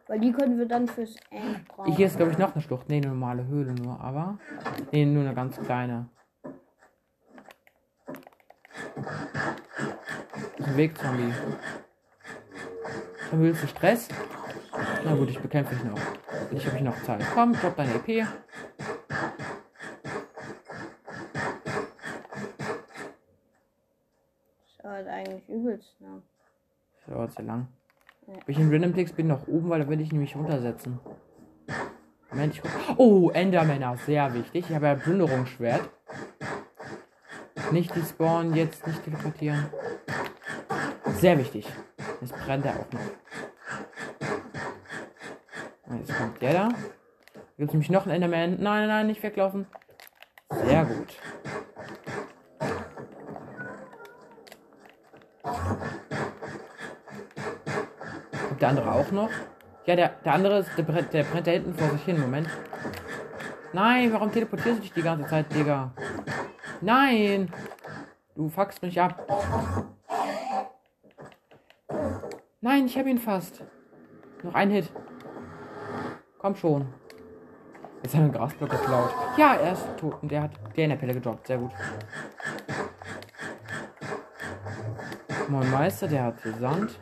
Weil 0.09 0.21
die 0.21 0.33
können 0.33 0.59
wir 0.59 0.67
dann 0.67 0.89
fürs 0.89 1.17
End 1.31 1.67
brauchen. 1.69 1.93
Hier 1.95 2.07
ist, 2.07 2.17
glaube 2.17 2.33
ich, 2.33 2.39
noch 2.39 2.53
eine 2.53 2.62
Schlucht. 2.62 2.89
Nee, 2.89 2.97
eine 2.97 3.09
normale 3.09 3.47
Höhle 3.47 3.73
nur, 3.75 4.01
aber. 4.01 4.39
Nee, 4.91 5.07
nur 5.07 5.25
eine 5.25 5.35
ganz 5.35 5.61
kleine. 5.61 6.09
Ein 10.59 10.77
Wegzombie. 10.77 11.33
Willst 13.31 13.62
du 13.62 13.67
Stress? 13.69 14.09
Na 15.05 15.15
gut, 15.15 15.31
ich 15.31 15.41
bekämpfe 15.41 15.75
dich 15.75 15.85
noch. 15.85 15.99
Ich 16.51 16.67
habe 16.67 16.83
noch 16.83 17.03
Zeit. 17.05 17.25
Komm, 17.33 17.53
drop 17.55 17.77
deine 17.77 17.95
EP. 17.95 18.27
Das 24.67 24.77
dauert 24.83 25.09
lang. 26.01 26.23
Das 26.95 27.15
dauert 27.15 27.33
sehr 27.33 27.45
lang. 27.45 27.69
Bin 28.27 28.39
ich 28.47 28.59
in 28.59 28.71
Random 28.73 28.95
Ticks 28.95 29.13
bin 29.13 29.27
noch 29.27 29.47
oben, 29.49 29.69
weil 29.69 29.81
da 29.81 29.89
will 29.89 30.01
ich 30.01 30.13
nämlich 30.13 30.37
runtersetzen. 30.37 31.01
Moment, 32.31 32.55
ich 32.55 32.63
guck. 32.63 32.71
Oh, 32.99 33.31
Endermänner, 33.31 33.97
sehr 33.99 34.33
wichtig. 34.35 34.67
Ich 34.69 34.75
habe 34.75 34.87
ja 34.87 34.95
Plünderungsschwert. 34.95 35.91
Nicht 37.73 37.95
die 37.95 38.03
spawnen, 38.03 38.55
jetzt 38.55 38.87
nicht 38.87 39.05
teleportieren. 39.05 39.67
Sehr 41.21 41.39
wichtig. 41.39 41.67
Jetzt 42.21 42.35
brennt 42.45 42.65
er 42.65 42.73
auch 42.81 42.93
noch. 42.93 43.01
Ah, 45.89 45.95
Jetzt 45.97 46.17
kommt 46.17 46.41
der 46.41 46.53
da. 46.53 46.69
Gibt 47.57 47.69
es 47.69 47.73
nämlich 47.73 47.91
noch 47.91 48.07
einen 48.07 48.15
Enderman? 48.23 48.51
Nein, 48.51 48.61
nein, 48.61 48.89
nein, 48.89 49.07
nicht 49.07 49.23
weglaufen. 49.23 49.67
Sehr 50.51 50.85
gut. 50.85 51.17
Der 58.62 58.69
andere 58.71 58.92
auch 58.92 59.11
noch? 59.11 59.28
Ja, 59.87 59.97
der, 59.97 60.11
der 60.25 60.33
andere 60.35 60.59
ist, 60.61 60.71
der, 60.78 60.85
brennt- 60.85 61.12
der 61.12 61.25
brennt 61.25 61.47
da 61.47 61.50
hinten 61.50 61.75
vor 61.75 61.90
sich 61.90 62.04
hin. 62.04 62.21
Moment. 62.21 62.49
Nein, 63.73 64.12
warum 64.12 64.31
teleportierst 64.31 64.78
du 64.78 64.83
dich 64.83 64.92
die 64.92 65.02
ganze 65.02 65.26
Zeit, 65.28 65.52
Digga? 65.52 65.92
Nein! 66.81 67.52
Du 68.35 68.49
fuckst 68.49 68.81
mich 68.83 69.00
ab. 69.00 69.26
Nein, 72.61 72.87
ich 72.87 72.97
hab 72.97 73.07
ihn 73.07 73.19
fast. 73.19 73.62
Noch 74.42 74.54
ein 74.54 74.71
Hit. 74.71 74.90
Komm 76.38 76.54
schon. 76.57 76.87
Jetzt 78.02 78.14
hat 78.14 78.21
er 78.21 78.25
einen 78.25 78.33
Grasblock 78.33 78.71
geklaut. 78.71 79.11
Ja, 79.37 79.54
er 79.54 79.73
ist 79.73 79.87
tot 79.99 80.16
und 80.23 80.31
der 80.31 80.42
hat 80.42 80.50
der 80.76 80.85
in 80.85 80.90
der 80.90 80.97
Pelle 80.97 81.14
gedroppt. 81.14 81.47
Sehr 81.47 81.59
gut. 81.59 81.71
Moin 85.49 85.71
Meister, 85.71 86.09
der 86.09 86.25
hat 86.25 86.37
Sand. 86.59 86.99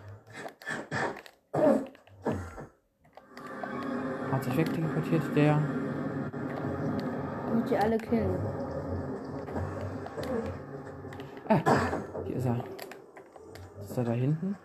Hat 4.41 4.47
sich 4.47 4.57
wegteleportiert, 4.57 5.37
der. 5.37 5.63
Ich 7.45 7.53
muss 7.53 7.69
die 7.69 7.77
alle 7.77 7.99
killen. 7.99 8.39
Ah, 11.47 11.61
hier 12.25 12.37
ist 12.37 12.47
er. 12.47 12.65
Ist 13.83 13.99
er 13.99 14.05
da 14.05 14.13
hinten? 14.13 14.57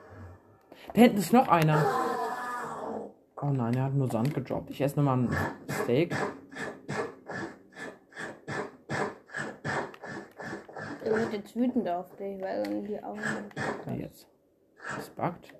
Da 0.93 1.01
hinten 1.01 1.17
ist 1.17 1.33
noch 1.33 1.49
einer. 1.49 1.83
Oh 3.41 3.47
nein, 3.47 3.73
er 3.73 3.83
hat 3.83 3.93
nur 3.95 4.09
Sand 4.09 4.33
gedroppt. 4.33 4.69
Ich 4.69 4.79
esse 4.79 4.95
nochmal 4.95 5.17
ein 5.17 5.35
Steak. 5.69 6.15
Er 11.03 11.11
wird 11.17 11.33
jetzt 11.33 11.53
wütend 11.53 11.89
auf 11.89 12.15
dich, 12.15 12.41
weil 12.41 12.63
er 12.63 12.81
die 12.81 13.03
Augen. 13.03 13.19
Na 13.85 13.93
jetzt. 13.93 14.25
Das 14.95 15.09
buggt. 15.09 15.53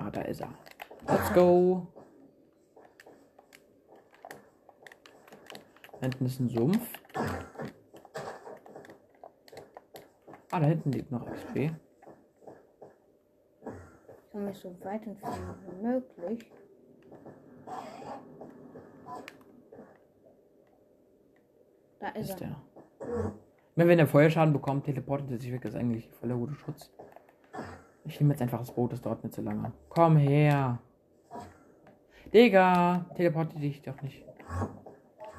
Ah, 0.00 0.10
da 0.12 0.17
ist 0.28 0.40
er. 0.40 0.52
Let's 1.08 1.32
go. 1.32 1.86
Da 5.92 5.98
hinten 6.02 6.26
ist 6.26 6.40
ein 6.40 6.48
Sumpf. 6.48 6.92
Ah, 10.50 10.60
da 10.60 10.66
hinten 10.66 10.92
liegt 10.92 11.10
noch 11.10 11.26
XP. 11.30 11.56
Ich 11.56 11.70
kann 14.32 14.44
mich 14.44 14.58
so 14.58 14.74
weit 14.84 15.06
entfernen 15.06 15.54
wie 15.66 15.86
möglich. 15.86 16.50
Da 22.00 22.08
ist, 22.10 22.30
Ist 22.30 22.40
er. 22.40 22.48
der. 22.48 23.32
Wenn 23.74 23.98
er 23.98 24.06
Feuerschaden 24.06 24.52
bekommt, 24.52 24.84
teleportet 24.84 25.30
er 25.30 25.40
sich 25.40 25.52
weg. 25.52 25.62
Das 25.62 25.74
ist 25.74 25.80
eigentlich 25.80 26.08
voller 26.10 26.36
guter 26.36 26.54
Schutz. 26.54 26.90
Ich 28.08 28.20
nehme 28.20 28.32
jetzt 28.32 28.42
einfach 28.42 28.58
das 28.60 28.70
Boot, 28.72 28.92
das 28.92 29.00
dauert 29.02 29.22
nicht 29.22 29.34
so 29.34 29.42
lange. 29.42 29.72
Komm 29.90 30.16
her. 30.16 30.78
Digga, 32.32 33.04
teleportiert 33.14 33.62
dich 33.62 33.82
doch 33.82 34.00
nicht. 34.02 34.24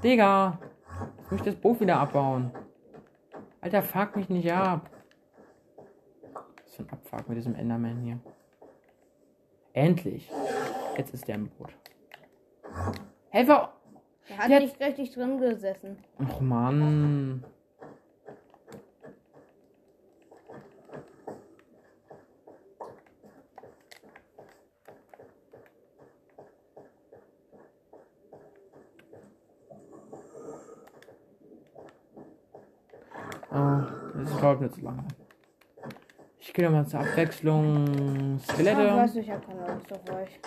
Digga, 0.03 0.59
ich 1.25 1.31
möchte 1.31 1.51
das 1.51 1.59
Boot 1.59 1.79
wieder 1.81 1.99
abbauen. 1.99 2.51
Alter, 3.61 3.81
fuck 3.83 4.15
mich 4.15 4.29
nicht 4.29 4.51
ab. 4.51 4.89
Was 6.63 6.75
für 6.75 6.83
ein 6.83 6.89
Abfuck 6.91 7.27
mit 7.27 7.37
diesem 7.37 7.55
Enderman 7.55 7.97
hier. 8.01 8.19
Endlich. 9.73 10.29
Jetzt 10.97 11.13
ist 11.13 11.27
der 11.27 11.35
im 11.35 11.49
Boot. 11.49 11.69
Helfer! 13.29 13.73
Er 14.29 14.37
hat 14.37 14.49
Jetzt- 14.49 14.61
nicht 14.61 14.81
richtig 14.81 15.11
drin 15.13 15.39
gesessen. 15.39 15.97
Och 16.19 16.39
Mann. 16.41 17.43
Oh, 33.51 33.81
das 34.15 34.39
dauert 34.39 34.61
nicht 34.61 34.75
so 34.75 34.81
lange. 34.81 35.03
Ich 36.39 36.53
gehe 36.53 36.69
mal 36.69 36.85
zur 36.85 37.01
Abwechslung 37.01 38.39
Skelette. 38.39 39.19
ich 39.19 39.29
habe 39.31 39.45
keine 39.45 39.73
Lust 39.73 39.91
auf 39.91 40.15
euch. 40.15 40.39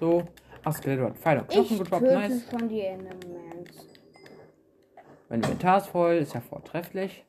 So. 0.00 0.22
Ach, 0.64 0.72
Skeletor 0.72 1.06
hat 1.06 1.18
Pfeil 1.18 1.38
und 1.40 1.48
Knochen 1.48 1.72
Ich 1.72 1.78
gedroppt. 1.78 2.02
Nice. 2.02 2.46
schon 2.50 2.68
die 2.68 2.80
Endermans. 2.80 3.88
Mein 5.28 5.42
Inventar 5.42 5.78
ist 5.78 5.86
voll. 5.88 6.14
Ist 6.14 6.34
ja 6.34 6.40
vortrefflich. 6.40 7.24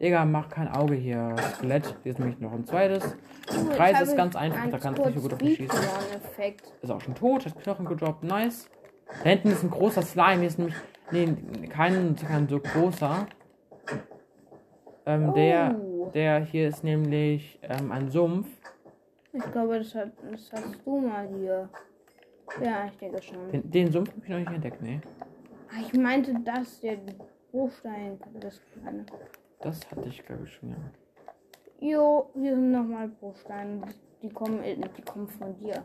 Digga, 0.00 0.24
mach 0.24 0.48
kein 0.48 0.68
Auge 0.68 0.94
hier. 0.94 1.34
Skelett. 1.56 1.96
Hier 2.02 2.12
ist 2.12 2.18
nämlich 2.18 2.38
noch 2.38 2.52
ein 2.52 2.64
zweites. 2.64 3.16
Der 3.52 3.74
Preis 3.74 4.00
ist 4.00 4.10
ich 4.10 4.16
ganz 4.16 4.36
einfach. 4.36 4.70
Da 4.70 4.78
kannst 4.78 4.98
du 4.98 5.06
nicht 5.06 5.16
so 5.16 5.22
gut 5.22 5.34
auf 5.34 5.40
mich 5.40 5.56
schießen. 5.56 5.78
Ist 6.80 6.90
auch 6.90 7.00
schon 7.00 7.14
tot. 7.14 7.44
Hat 7.44 7.60
Knochen 7.62 7.86
gedroppt. 7.86 8.22
Nice. 8.24 8.70
Da 9.22 9.30
hinten 9.30 9.50
ist 9.50 9.62
ein 9.62 9.70
großer 9.70 10.02
Slime. 10.02 10.38
Hier 10.38 10.48
ist 10.48 10.58
nämlich. 10.58 10.76
Nee, 11.12 11.34
kein, 11.68 12.14
kein 12.16 12.48
so 12.48 12.60
großer. 12.60 13.26
Ähm, 15.06 15.34
der, 15.34 15.76
Oh. 15.78 16.10
der 16.14 16.40
hier 16.44 16.68
ist 16.68 16.84
nämlich 16.84 17.58
ähm, 17.62 17.90
ein 17.90 18.08
Sumpf. 18.10 18.46
Ich 19.32 19.42
glaube, 19.52 19.78
das, 19.78 19.94
hat, 19.94 20.12
das 20.30 20.52
hast 20.52 20.76
du 20.84 20.98
mal 21.00 21.26
hier. 21.28 21.68
Ja, 22.62 22.86
ich 22.86 22.96
denke 22.98 23.22
schon. 23.22 23.50
Den, 23.50 23.70
den 23.70 23.92
Sumpf 23.92 24.10
habe 24.12 24.22
ich 24.24 24.28
noch 24.28 24.38
nicht 24.38 24.52
entdeckt. 24.52 24.82
Ah, 25.70 25.80
Ich 25.80 25.92
meinte 25.94 26.34
das, 26.44 26.80
der 26.80 26.98
Bruchstein. 27.50 28.18
Das 28.40 28.60
kleine. 28.72 29.06
Das 29.60 29.90
hatte 29.90 30.08
ich, 30.08 30.24
glaube 30.24 30.44
ich, 30.44 30.52
schon, 30.52 30.70
ja. 30.70 30.76
Jo, 31.80 32.30
hier 32.34 32.54
sind 32.54 32.72
nochmal 32.72 33.08
Bruchsteine. 33.08 33.82
Die 34.22 34.28
kommen, 34.28 34.62
äh, 34.62 34.76
die 34.76 35.02
kommen 35.02 35.28
von 35.28 35.56
dir. 35.58 35.82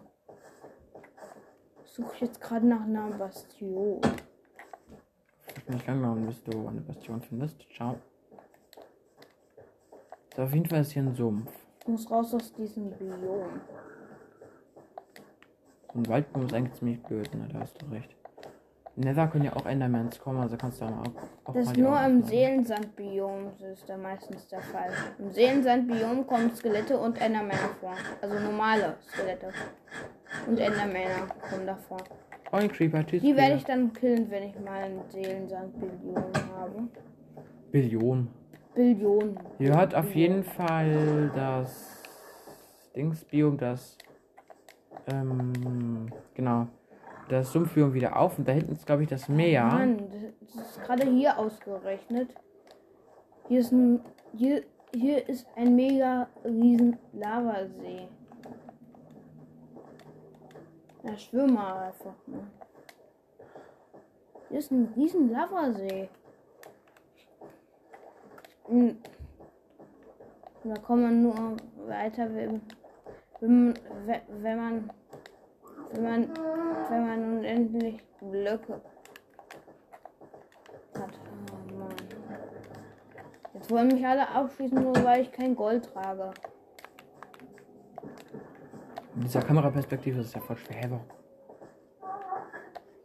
Ich 1.86 1.92
suche 1.92 2.26
jetzt 2.26 2.42
gerade 2.42 2.68
nach 2.68 2.82
einer 2.84 3.10
Bastion. 3.12 4.02
Ich 5.66 5.68
bin 5.68 5.78
nicht 5.78 5.90
angenommen, 5.90 6.28
bis 6.28 6.44
du 6.44 6.68
eine 6.68 6.80
Bastion 6.80 7.20
findest. 7.24 7.66
Ciao. 7.76 7.96
So, 10.36 10.44
auf 10.44 10.54
jeden 10.54 10.68
Fall 10.68 10.82
ist 10.82 10.92
hier 10.92 11.02
ein 11.02 11.16
Sumpf. 11.16 11.52
Ich 11.82 11.88
muss 11.88 12.12
raus 12.12 12.36
aus 12.36 12.54
diesem 12.54 12.92
Biom. 12.92 13.62
So 15.92 16.00
ein 16.00 16.08
Waldbaum 16.08 16.46
ist 16.46 16.54
eigentlich 16.54 16.76
ziemlich 16.76 17.02
blöd, 17.02 17.34
ne? 17.34 17.50
Da 17.52 17.62
hast 17.62 17.82
du 17.82 17.88
recht. 17.88 18.16
Nether 18.96 19.28
können 19.28 19.46
ja 19.46 19.56
auch 19.56 19.66
Endermans 19.66 20.20
kommen, 20.20 20.40
also 20.40 20.56
kannst 20.56 20.82
du 20.82 20.86
auch, 20.86 21.04
auch 21.46 21.54
Das 21.56 21.66
ist 21.66 21.78
nur 21.78 22.00
im. 22.00 22.24
Seelensandbiom, 22.24 23.52
das 23.60 23.80
ist 23.80 23.90
da 23.90 23.98
meistens 23.98 24.48
der 24.48 24.62
Fall. 24.62 24.92
Im 25.18 25.32
Seelensandbiom 25.32 26.28
kommen 26.28 26.56
Skelette 26.56 26.96
und 26.96 27.20
Endermänner 27.20 27.72
vor. 27.82 27.96
Also 28.22 28.40
normale 28.40 28.98
Skelette. 29.12 29.50
Und 30.46 30.60
Endermänner 30.60 31.28
kommen 31.50 31.66
davor. 31.66 31.98
Oh, 32.52 32.58
ein 32.58 32.72
Creeper. 32.72 33.04
Die 33.04 33.36
werde 33.36 33.56
ich 33.56 33.66
dann 33.66 33.92
killen, 33.94 34.30
wenn 34.30 34.44
ich 34.44 34.60
mal 34.60 34.84
ein 34.84 35.02
Seelensandbiom 35.10 36.16
habe. 36.56 36.88
Billion. 37.72 38.30
Billionen. 38.76 39.40
Hier 39.58 39.76
hat 39.76 39.96
auf 39.96 40.14
jeden 40.14 40.44
Fall 40.44 41.32
das 41.34 42.04
Dingsbiom, 42.96 43.58
das 43.58 43.98
ähm, 45.12 46.10
genau, 46.34 46.68
das 47.30 47.52
Sumpfbiom 47.52 47.94
wieder 47.94 48.18
auf 48.20 48.38
und 48.38 48.48
da 48.48 48.52
hinten 48.52 48.74
ist 48.74 48.86
glaube 48.86 49.04
ich 49.04 49.10
das 49.10 49.30
Meer. 49.30 49.66
Mann, 49.66 50.10
das 50.42 50.56
ist 50.56 50.84
gerade 50.84 51.10
hier 51.10 51.40
ausgerechnet. 51.40 52.30
Hier 53.48 53.60
ist 53.62 53.72
ein 53.72 54.02
hier, 54.34 54.64
hier 54.94 55.28
ist 55.30 55.48
ein 55.56 55.76
mega 55.76 56.28
riesen 56.44 56.98
Lavasee. 57.14 58.10
Ja, 61.06 61.16
schwimm 61.16 61.54
mal 61.54 61.84
einfach 61.84 62.16
mal. 62.26 62.48
Hier 64.50 64.58
ist 64.58 64.72
ein 64.72 64.92
riesen 64.96 65.32
Lavasee. 65.32 66.10
Hm. 68.68 68.98
Da 70.64 70.74
kommt 70.82 71.04
man 71.04 71.22
nur 71.22 71.58
weiter, 71.86 72.34
wenn, 72.34 72.60
wenn, 73.40 73.74
wenn 74.42 74.58
man 74.58 74.90
wenn 75.92 76.04
man 76.04 76.30
wenn 76.90 77.08
man 77.08 77.38
unendlich 77.38 78.02
Blöcke 78.20 78.82
hat. 80.98 81.20
Oh 81.52 81.78
Mann. 81.78 81.96
Jetzt 83.54 83.70
wollen 83.70 83.90
mich 83.90 84.04
alle 84.04 84.28
abschließen, 84.28 84.82
nur 84.82 84.96
weil 85.04 85.22
ich 85.22 85.32
kein 85.32 85.56
Gold 85.56 85.86
trage. 85.86 86.32
In 89.16 89.22
dieser 89.22 89.42
Kameraperspektive 89.42 90.20
ist 90.20 90.28
es 90.28 90.34
ja 90.34 90.42
voll 90.42 90.58
schwer. 90.58 90.78
Hä, 90.78 90.88
warum? 90.90 91.06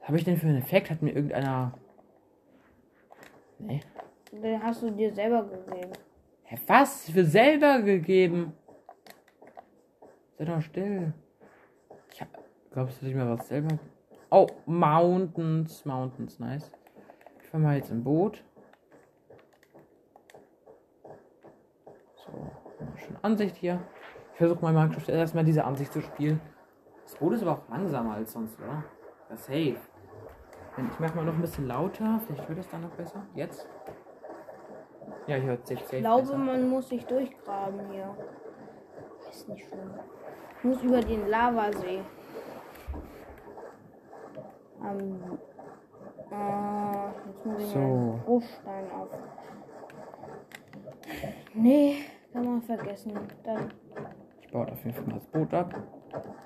Was 0.00 0.08
habe 0.08 0.18
ich 0.18 0.24
denn 0.24 0.36
für 0.36 0.48
einen 0.48 0.58
Effekt? 0.58 0.90
Hat 0.90 1.02
mir 1.02 1.12
irgendeiner. 1.12 1.72
Nee. 3.58 3.80
Den 4.32 4.62
hast 4.62 4.82
du 4.82 4.90
dir 4.90 5.14
selber 5.14 5.44
gegeben. 5.44 5.92
Hä, 6.42 6.58
was? 6.66 7.10
Für 7.10 7.24
selber 7.24 7.80
gegeben? 7.82 8.52
Sei 10.36 10.44
doch 10.44 10.60
still. 10.62 11.12
Ich 12.12 12.20
hab. 12.20 12.28
Glaubst 12.72 12.96
du, 12.96 13.00
dass 13.02 13.10
ich 13.10 13.14
mir 13.14 13.38
was 13.38 13.46
selber. 13.46 13.78
Oh, 14.30 14.48
Mountains. 14.66 15.84
Mountains, 15.84 16.40
nice. 16.40 16.72
Ich 17.40 17.46
fahr 17.48 17.60
mal 17.60 17.76
jetzt 17.76 17.90
im 17.90 18.02
Boot. 18.02 18.42
So, 22.16 22.50
schön 22.96 23.16
Ansicht 23.22 23.56
hier. 23.56 23.80
Ich 24.40 24.46
versuche 24.46 24.62
mal 24.64 24.72
Minecraft 24.72 25.06
erstmal 25.12 25.44
diese 25.44 25.62
Ansicht 25.66 25.92
zu 25.92 26.00
spielen. 26.00 26.40
Das 27.04 27.14
Boot 27.16 27.34
ist 27.34 27.42
aber 27.42 27.52
auch 27.58 27.68
langsamer 27.68 28.14
als 28.14 28.32
sonst, 28.32 28.58
oder? 28.58 28.84
Ja, 29.28 29.36
safe. 29.36 29.76
Ich 30.78 30.98
mache 30.98 31.14
mal 31.14 31.26
noch 31.26 31.34
ein 31.34 31.42
bisschen 31.42 31.66
lauter. 31.68 32.18
Vielleicht 32.26 32.48
wird 32.48 32.58
es 32.60 32.68
dann 32.70 32.80
noch 32.80 32.90
besser. 32.92 33.22
Jetzt? 33.34 33.68
Ja, 35.26 35.36
hört 35.36 35.66
sich 35.66 35.78
safe 35.80 35.96
Ich 35.96 36.02
glaube, 36.02 36.22
besser. 36.22 36.38
man 36.38 36.70
muss 36.70 36.88
sich 36.88 37.04
durchgraben 37.04 37.80
hier. 37.90 38.16
Ist 39.28 39.46
nicht 39.46 39.68
schlimm. 39.68 39.90
Ich 40.56 40.64
muss 40.64 40.82
über 40.84 41.00
den 41.02 41.28
Lavasee. 41.28 42.00
Ähm, 44.82 45.20
äh, 46.30 47.28
jetzt 47.28 47.44
muss 47.44 47.62
ich 47.62 47.68
So. 47.68 47.78
meinen 47.78 48.20
Bruchstein 48.24 48.84
auf. 48.90 49.08
Nee, 51.52 51.96
kann 52.32 52.44
man 52.46 52.62
vergessen. 52.62 53.12
Dann, 53.44 53.70
Ich 54.50 54.52
baue 54.52 54.66
auf 54.66 54.84
jeden 54.84 54.96
Fall 54.96 55.14
das 55.14 55.24
Boot 55.26 55.54
ab. 55.54 55.72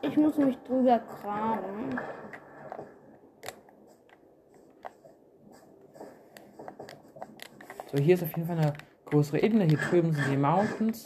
ich 0.03 0.15
muss 0.15 0.37
mich 0.37 0.59
drüber 0.59 0.99
graben. 0.99 1.99
So, 7.91 7.97
hier 7.97 8.13
ist 8.13 8.23
auf 8.23 8.37
jeden 8.37 8.47
Fall 8.47 8.59
eine 8.59 8.75
größere 9.07 9.41
Ebene. 9.41 9.65
Hier 9.65 9.79
drüben 9.79 10.13
sind 10.13 10.27
die 10.31 10.37
Mountains. 10.37 11.05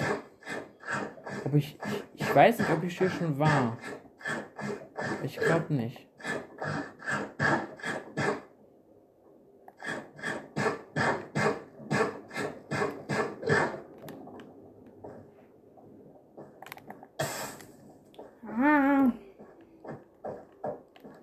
Ob 1.45 1.55
ich, 1.55 1.79
ich, 2.17 2.23
ich 2.27 2.35
weiß 2.35 2.59
nicht, 2.59 2.71
ob 2.73 2.83
ich 2.83 2.99
hier 2.99 3.11
schon 3.11 3.39
war. 3.39 3.77
Ich 5.23 5.39
glaube 5.39 5.73
nicht. 5.73 6.09
Ah, 18.61 19.13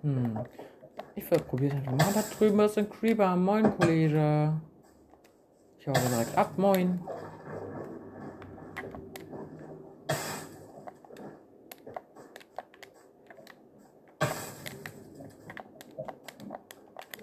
Hm. 0.02 0.38
Ich 1.14 1.24
probiere 1.56 1.76
es 1.76 1.88
einfach 1.88 2.06
mal. 2.06 2.12
Da 2.12 2.22
drüben 2.36 2.60
ist 2.60 2.78
ein 2.78 2.90
Creeper. 2.90 3.34
Moin, 3.34 3.78
Kollege. 3.78 4.52
Ich 5.78 5.88
hau 5.88 5.92
direkt 5.92 6.36
ab. 6.36 6.50
Moin. 6.58 7.00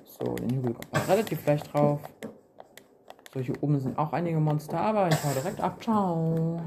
So, 0.06 0.34
den 0.36 0.50
Hügel 0.50 0.74
kommt 0.74 0.94
man 0.94 1.02
relativ 1.04 1.46
leicht 1.46 1.72
drauf. 1.72 2.02
So, 3.34 3.40
hier 3.40 3.62
oben 3.62 3.80
sind 3.80 4.00
auch 4.00 4.14
einige 4.14 4.40
Monster, 4.40 4.80
aber 4.80 5.10
ich 5.10 5.24
hau 5.24 5.30
direkt 5.34 5.62
ab. 5.62 5.84
Ciao. 5.84 6.60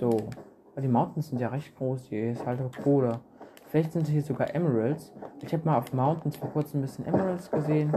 So. 0.00 0.28
Aber 0.76 0.82
die 0.82 0.88
Mountains 0.88 1.28
sind 1.28 1.40
ja 1.40 1.48
recht 1.48 1.74
groß. 1.74 2.02
Hier 2.10 2.32
ist 2.32 2.44
halt 2.44 2.60
auch 2.60 2.82
Kohle. 2.82 3.20
Vielleicht 3.68 3.92
sind 3.92 4.06
hier 4.08 4.20
sogar 4.20 4.54
Emeralds. 4.54 5.10
Ich 5.40 5.50
habe 5.54 5.64
mal 5.64 5.78
auf 5.78 5.90
Mountains 5.94 6.36
vor 6.36 6.50
kurzem 6.50 6.80
ein 6.80 6.82
bisschen 6.82 7.06
Emeralds 7.06 7.50
gesehen. 7.50 7.90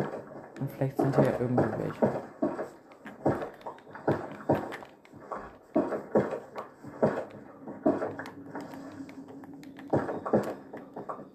Und 0.62 0.72
vielleicht 0.72 0.96
sind 0.96 1.14
hier 1.14 1.26
ja 1.26 1.40
irgendwo 1.42 1.64
welche. 1.78 2.22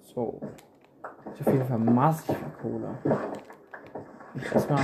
So. 0.01 0.41
Ist 1.31 1.47
auf 1.47 1.53
jeden 1.53 1.67
Fall 1.67 1.79
massig 1.79 2.35
viel 2.35 2.53
Kohle. 2.63 2.89
Ich 4.35 4.51
erstmal. 4.51 4.81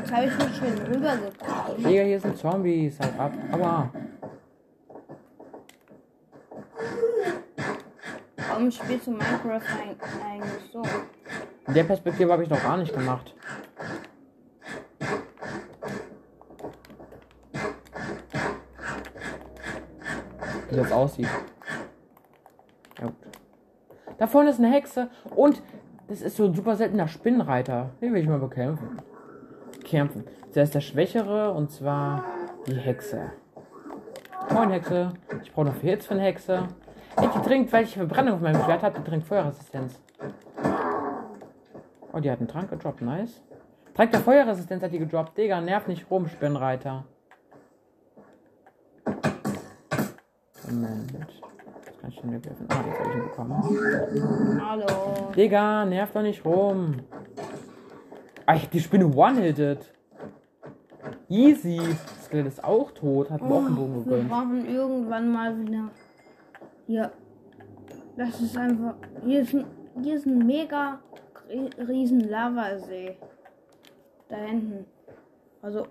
jetzt 0.00 0.12
habe 0.12 0.26
ich 0.26 0.36
mich 0.36 0.56
schön 0.56 0.78
rübergegraben. 0.92 1.43
Ne? 1.68 1.88
Digga, 1.88 2.02
hier 2.02 2.20
sind 2.20 2.36
Zombies. 2.36 2.98
Halt 3.00 3.18
ab. 3.18 3.32
Aua. 3.52 3.90
Warum 8.48 8.70
spielst 8.70 9.06
du 9.06 9.10
Minecraft 9.10 9.62
eigentlich 10.24 10.70
so? 10.72 10.82
In 11.66 11.74
der 11.74 11.84
Perspektive 11.84 12.30
habe 12.30 12.42
ich 12.42 12.50
noch 12.50 12.62
gar 12.62 12.76
nicht 12.76 12.94
gemacht. 12.94 13.34
Wie 20.70 20.76
das 20.76 20.92
aussieht. 20.92 21.28
Ja, 22.98 23.06
gut. 23.06 23.14
Da 24.18 24.26
vorne 24.26 24.50
ist 24.50 24.58
eine 24.58 24.70
Hexe 24.70 25.10
und 25.34 25.62
das 26.08 26.20
ist 26.20 26.36
so 26.36 26.44
ein 26.44 26.54
super 26.54 26.76
seltener 26.76 27.08
Spinnenreiter. 27.08 27.90
Den 28.00 28.12
will 28.12 28.22
ich 28.22 28.28
mal 28.28 28.38
bekämpfen. 28.38 28.98
Kämpfen. 29.94 30.24
Zuerst 30.50 30.74
der 30.74 30.80
Schwächere 30.80 31.52
und 31.52 31.70
zwar 31.70 32.24
die 32.66 32.74
Hexe. 32.74 33.30
Moin 34.52 34.70
Hexe. 34.70 35.12
Ich 35.44 35.52
brauche 35.52 35.66
noch 35.66 35.76
vier 35.76 35.92
Hits 35.92 36.10
eine 36.10 36.20
Hexe. 36.20 36.68
Ey, 37.16 37.28
die 37.32 37.38
trinkt, 37.42 37.72
weil 37.72 37.84
ich 37.84 37.94
Verbrennung 37.94 38.34
auf 38.34 38.40
meinem 38.40 38.60
Schwert 38.64 38.82
habe, 38.82 38.98
die 38.98 39.08
trinkt 39.08 39.28
Feuerresistenz. 39.28 40.00
Oh, 42.12 42.18
die 42.18 42.28
hat 42.28 42.40
einen 42.40 42.48
Trank 42.48 42.70
gedroppt, 42.70 43.02
nice. 43.02 43.40
Trank 43.94 44.10
der 44.10 44.18
Feuerresistenz 44.18 44.82
hat 44.82 44.92
die 44.92 44.98
gedroppt. 44.98 45.38
Digga, 45.38 45.60
nerv 45.60 45.86
nicht 45.86 46.10
rum, 46.10 46.26
Spinnenreiter. 46.26 47.04
Moment. 50.68 51.14
Was 51.86 52.00
kann 52.00 52.10
ich 52.10 52.20
denn 52.20 52.30
hier 52.30 52.44
werfen? 52.44 52.66
Ah, 52.68 52.82
jetzt 52.84 52.98
habe 52.98 53.10
ich 53.10 53.16
ihn 53.16 53.22
bekommen. 53.22 54.60
Hallo. 54.60 55.32
Digga, 55.36 55.84
nerv 55.84 56.10
doch 56.10 56.22
nicht 56.22 56.44
rum. 56.44 56.96
Ah, 58.46 58.54
ich 58.56 58.64
hab 58.64 58.70
die 58.70 58.80
Spinne 58.80 59.06
one-hitted. 59.06 59.90
Easy. 61.28 61.76
Das 61.78 62.24
Skelett 62.26 62.46
ist 62.46 62.64
auch 62.64 62.90
tot. 62.92 63.30
Hat 63.30 63.40
mir 63.42 63.54
auch 63.54 63.64
einen 63.66 63.74
Bogen 63.76 63.94
Oh, 63.94 63.98
Wir 63.98 64.04
gegönnt. 64.16 64.28
brauchen 64.30 64.66
irgendwann 64.68 65.32
mal 65.32 65.58
wieder. 65.60 65.90
Hier. 66.86 67.10
Das 68.16 68.40
ist 68.40 68.56
einfach. 68.56 68.94
Hier 69.24 69.40
ist 69.40 69.54
ein, 69.54 69.64
hier 70.02 70.14
ist 70.16 70.26
ein 70.26 70.38
mega 70.46 70.98
ri- 71.50 71.88
riesen 71.88 72.20
Lavasee. 72.28 73.16
Da 74.28 74.36
hinten. 74.36 74.84
Also. 75.62 75.86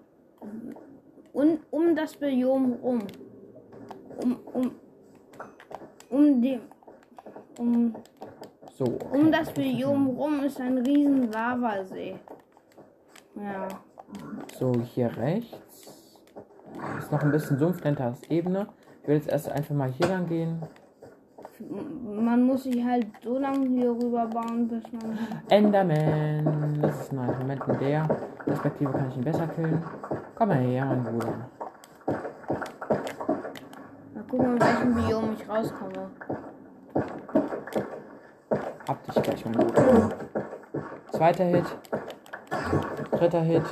Um, 1.34 1.58
um 1.72 1.96
das 1.96 2.16
Biom 2.16 2.74
rum. 2.84 3.00
Um, 4.22 4.38
um, 4.54 4.72
um 6.12 6.42
die. 6.42 6.60
Um, 7.58 7.96
So. 8.76 8.86
um 9.12 9.32
das 9.32 9.52
Biom 9.52 10.08
rum 10.08 10.44
ist 10.44 10.60
ein 10.62 10.78
riesen 10.78 11.32
Lavasee. 11.32 12.16
Ja. 13.36 13.68
So, 14.60 14.72
hier 14.94 15.16
rechts. 15.18 16.20
Ist 17.00 17.12
noch 17.12 17.22
ein 17.22 17.32
bisschen 17.32 17.58
Sumpf 17.58 17.84
als 17.86 18.24
Ebene. 18.30 18.68
Ich 19.02 19.08
will 19.08 19.16
jetzt 19.16 19.30
erst 19.30 19.50
einfach 19.50 19.76
mal 19.76 19.90
hier 19.90 20.08
lang 20.08 20.28
gehen. 20.28 20.62
Man 21.60 22.44
muss 22.44 22.64
sich 22.64 22.84
halt 22.84 23.08
so 23.24 23.38
lange 23.38 23.68
hier 23.68 23.92
rüber 23.92 24.28
bauen, 24.28 24.68
bis 24.68 24.84
man. 24.92 25.18
Enderman. 25.50 26.80
Das 26.82 27.02
ist 27.02 27.14
nice. 27.14 27.38
Moment, 27.40 27.62
in 27.68 27.80
der 27.80 28.08
Perspektive 28.46 28.92
kann 28.92 29.10
ich 29.10 29.18
ihn 29.18 29.24
besser 29.24 29.48
killen. 29.48 29.84
Komm 30.36 30.50
mal 30.50 30.58
her, 30.58 30.86
mein 30.86 31.04
Bruder. 31.04 31.50
Mal 34.14 34.24
gucken, 34.30 34.54
in 34.54 34.62
welchem 34.62 34.96
Biom 34.96 35.34
ich 35.34 35.50
rauskomme. 35.50 36.10
Hab 38.88 39.04
dich 39.06 39.24
gleich, 39.24 39.46
mein 39.46 39.54
Bruder. 39.54 40.10
Zweiter 41.12 41.46
Hit. 41.46 41.66
Dritter 43.18 43.42
Hit. 43.42 43.64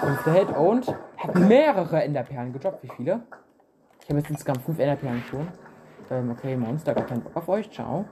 Fünfter 0.00 0.32
Hit 0.32 0.56
und 0.56 0.94
hat 1.16 1.34
mehrere 1.34 2.02
Enderperlen 2.02 2.52
gedroppt. 2.52 2.82
Wie 2.82 2.90
viele? 2.96 3.20
Ich 4.02 4.08
habe 4.08 4.18
jetzt 4.18 4.30
insgesamt 4.30 4.62
fünf 4.62 4.78
Enderperlen 4.78 5.22
schon. 5.30 5.48
Ähm, 6.10 6.30
okay, 6.30 6.56
Monster, 6.56 6.94
gar 6.94 7.06
keinen 7.06 7.22
Bock 7.22 7.36
auf 7.36 7.48
euch. 7.48 7.70
Ciao. 7.70 8.04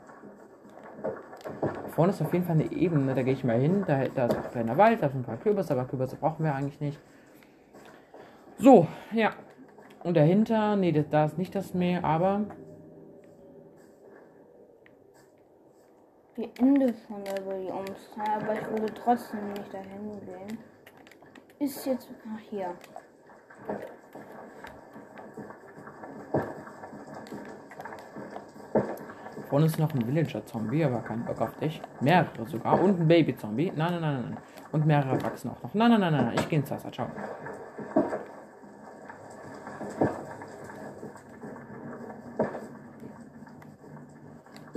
Vorne 1.89 2.13
ist 2.13 2.23
auf 2.23 2.33
jeden 2.33 2.45
Fall 2.45 2.55
eine 2.55 2.71
Ebene, 2.71 3.15
da 3.15 3.23
gehe 3.23 3.33
ich 3.33 3.43
mal 3.43 3.59
hin. 3.59 3.83
Da, 3.87 4.07
da 4.15 4.27
ist 4.27 4.39
auch 4.39 4.45
ein 4.45 4.51
kleiner 4.53 4.77
Wald, 4.77 5.03
da 5.03 5.09
sind 5.09 5.21
ein 5.21 5.25
paar 5.25 5.37
Kürbisse, 5.37 5.73
aber 5.73 5.85
Kürbisse 5.85 6.17
brauchen 6.17 6.45
wir 6.45 6.55
eigentlich 6.55 6.81
nicht. 6.81 7.01
So, 8.59 8.87
ja. 9.13 9.31
Und 10.05 10.17
dahinter, 10.17 10.77
nee, 10.77 10.93
da 10.93 11.25
ist 11.25 11.39
nicht 11.39 11.55
das 11.55 11.75
Meer, 11.75 12.05
aber 12.05 12.43
Ende 16.59 16.93
von 16.93 17.25
der 17.25 17.41
Biomsteil, 17.41 18.43
aber 18.43 18.55
ich 18.55 18.71
würde 18.71 18.95
trotzdem 18.95 19.53
nicht 19.53 19.75
dahin 19.75 20.21
gehen. 20.25 20.59
Ist 21.59 21.85
jetzt. 21.87 22.09
Ach, 22.33 22.41
hier. 22.49 22.75
Vorne 29.49 29.67
ist 29.67 29.79
noch 29.79 29.93
ein 29.95 30.07
Villager-Zombie, 30.07 30.85
aber 30.85 31.01
kein 31.01 31.25
Bock 31.25 31.41
auf 31.41 31.57
dich. 31.57 31.81
Mehrere 32.01 32.47
sogar. 32.47 32.81
Und 32.81 33.01
ein 33.01 33.09
Baby-Zombie. 33.09 33.73
Nein, 33.75 33.93
nein, 33.93 34.01
nein, 34.01 34.23
nein. 34.31 34.37
Und 34.73 34.87
mehrere 34.87 35.21
wachsen 35.23 35.51
auch 35.51 35.63
noch. 35.63 35.75
Nein, 35.75 35.91
nein, 35.91 36.01
nein, 36.01 36.13
nein. 36.13 36.35
Ich 36.37 36.49
gehe 36.49 36.59
ins 36.59 36.71
Wasser. 36.71 36.93
Ciao. 36.93 37.09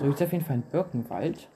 So, 0.02 0.08
jetzt 0.08 0.24
auf 0.24 0.32
jeden 0.32 0.44
Fall 0.44 0.56
ein 0.56 0.64
Birkenwald. 0.64 1.48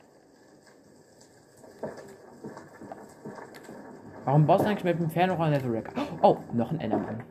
Warum 4.24 4.46
baust 4.46 4.66
du 4.66 4.70
eigentlich 4.70 4.84
mit 4.84 5.00
dem 5.00 5.10
Fernrohr 5.10 5.48
Netherrack? 5.48 5.92
Oh, 6.22 6.38
noch 6.54 6.70
ein 6.70 6.80
Enderman. 6.80 7.24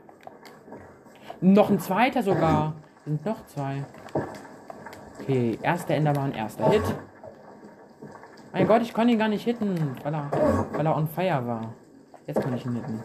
Noch 1.40 1.70
ein 1.70 1.78
zweiter 1.78 2.20
sogar. 2.24 2.74
Sind 3.04 3.24
noch 3.24 3.46
zwei. 3.46 3.84
Okay, 5.20 5.56
erster 5.62 5.94
Enderman, 5.94 6.32
erster 6.32 6.68
Hit. 6.70 6.82
Mein 8.52 8.66
Gott, 8.66 8.82
ich 8.82 8.92
konnte 8.92 9.12
ihn 9.12 9.18
gar 9.20 9.28
nicht 9.28 9.44
hitten, 9.44 9.96
weil 10.02 10.14
er, 10.14 10.28
weil 10.72 10.84
er 10.84 10.96
on 10.96 11.06
fire 11.06 11.46
war. 11.46 11.74
Jetzt 12.26 12.40
kann 12.40 12.54
ich 12.54 12.66
ihn 12.66 12.74
hitten. 12.74 13.00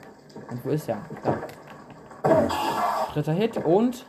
Und 0.50 0.66
wo 0.66 0.70
ist 0.70 0.90
er? 0.90 0.98
Da. 1.22 1.38
Dritter 3.14 3.34
Hit 3.34 3.58
und. 3.58 4.08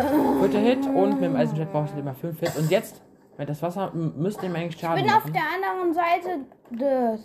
Vierter 0.00 0.58
Hit 0.58 0.86
und 0.86 1.14
mit 1.14 1.22
dem 1.22 1.36
Eisenjet 1.36 1.72
brauche 1.72 1.86
ich 1.92 1.98
immer 1.98 2.14
fünf 2.14 2.38
Hits. 2.40 2.56
Und 2.56 2.70
jetzt, 2.70 3.00
mit 3.36 3.48
das 3.48 3.62
Wasser 3.62 3.92
müsste 3.94 4.46
ihm 4.46 4.54
eigentlich 4.54 4.74
Ich 4.76 4.80
Schaden 4.80 5.02
bin 5.04 5.12
auf 5.12 5.24
machen. 5.24 5.32
der 5.32 5.42
anderen 5.54 5.94
Seite 5.94 6.38
des. 6.70 7.20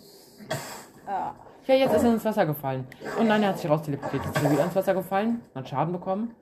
Ah, 1.07 1.31
Ja, 1.67 1.75
jetzt 1.75 1.95
ist 1.95 2.03
er 2.03 2.13
ins 2.13 2.25
Wasser 2.25 2.45
gefallen. 2.45 2.85
Und 3.19 3.27
nein, 3.27 3.43
er 3.43 3.49
hat 3.49 3.59
sich 3.59 3.69
raus 3.69 3.81
teleportiert. 3.83 4.23
Jetzt 4.25 4.37
ist 4.37 4.43
er 4.43 4.51
wieder 4.51 4.63
ins 4.65 4.75
Wasser 4.75 4.93
gefallen, 4.93 5.41
hat 5.55 5.69
Schaden 5.69 5.93
bekommen. 5.93 6.35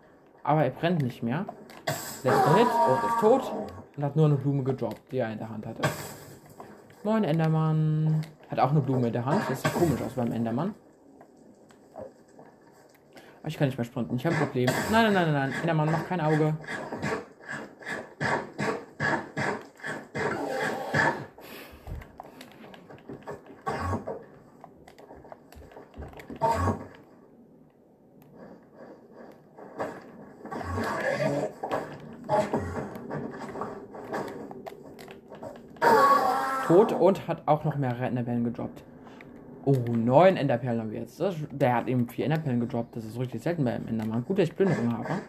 Aber 0.44 0.64
er 0.64 0.72
brennt 0.72 1.02
nicht 1.04 1.22
mehr. 1.22 1.46
Letzter 2.24 2.56
Hit 2.56 2.68
und 2.68 3.10
ist 3.10 3.20
tot. 3.20 3.52
Und 3.98 4.04
hat 4.04 4.16
nur 4.16 4.26
eine 4.26 4.36
Blume 4.36 4.64
gedroppt, 4.64 5.12
die 5.12 5.18
er 5.18 5.32
in 5.32 5.38
der 5.38 5.50
Hand 5.50 5.66
hatte. 5.66 5.82
Moin, 7.04 7.24
Endermann. 7.24 8.22
Hat 8.50 8.60
auch 8.60 8.72
eine 8.72 8.80
Blume 8.82 9.08
in 9.08 9.14
der 9.14 9.26
Hand. 9.26 9.42
Das 9.50 9.62
sieht 9.62 9.74
komisch 9.74 10.02
aus 10.02 10.14
beim 10.14 10.32
Endermann. 10.32 10.74
Ich 13.44 13.58
kann 13.58 13.68
nicht 13.68 13.78
mehr 13.78 13.86
sprinten. 13.86 14.16
Ich 14.16 14.26
habe 14.26 14.36
ein 14.36 14.42
Problem. 14.42 14.70
Nein, 14.92 15.06
nein, 15.06 15.14
nein, 15.14 15.34
nein, 15.34 15.50
nein. 15.50 15.54
Endermann 15.62 15.92
macht 15.92 16.08
kein 16.08 16.22
Auge. 16.22 16.54
Tot 36.68 36.94
und 36.94 37.28
hat 37.28 37.42
auch 37.48 37.66
noch 37.66 37.76
mehrere 37.76 38.06
Enderperlen 38.06 38.44
gedroppt. 38.44 38.84
Oh, 39.64 39.74
neun 39.74 40.38
Enderperlen 40.38 40.82
haben 40.82 40.92
wir 40.92 41.02
jetzt. 41.02 41.20
Das, 41.20 41.36
der 41.52 41.76
hat 41.76 41.88
eben 41.88 42.10
vier 42.10 42.26
Enderperlen 42.26 42.60
gedroppt. 42.60 42.96
Das 42.96 43.06
ist 43.06 43.20
richtig 43.20 43.44
selten 43.44 43.64
beim 43.64 43.88
Endermann. 43.88 44.26
Gut, 44.26 44.40
dass 44.40 44.50
ich 44.50 44.56
Plünderung 44.56 44.98
habe. 44.98 45.22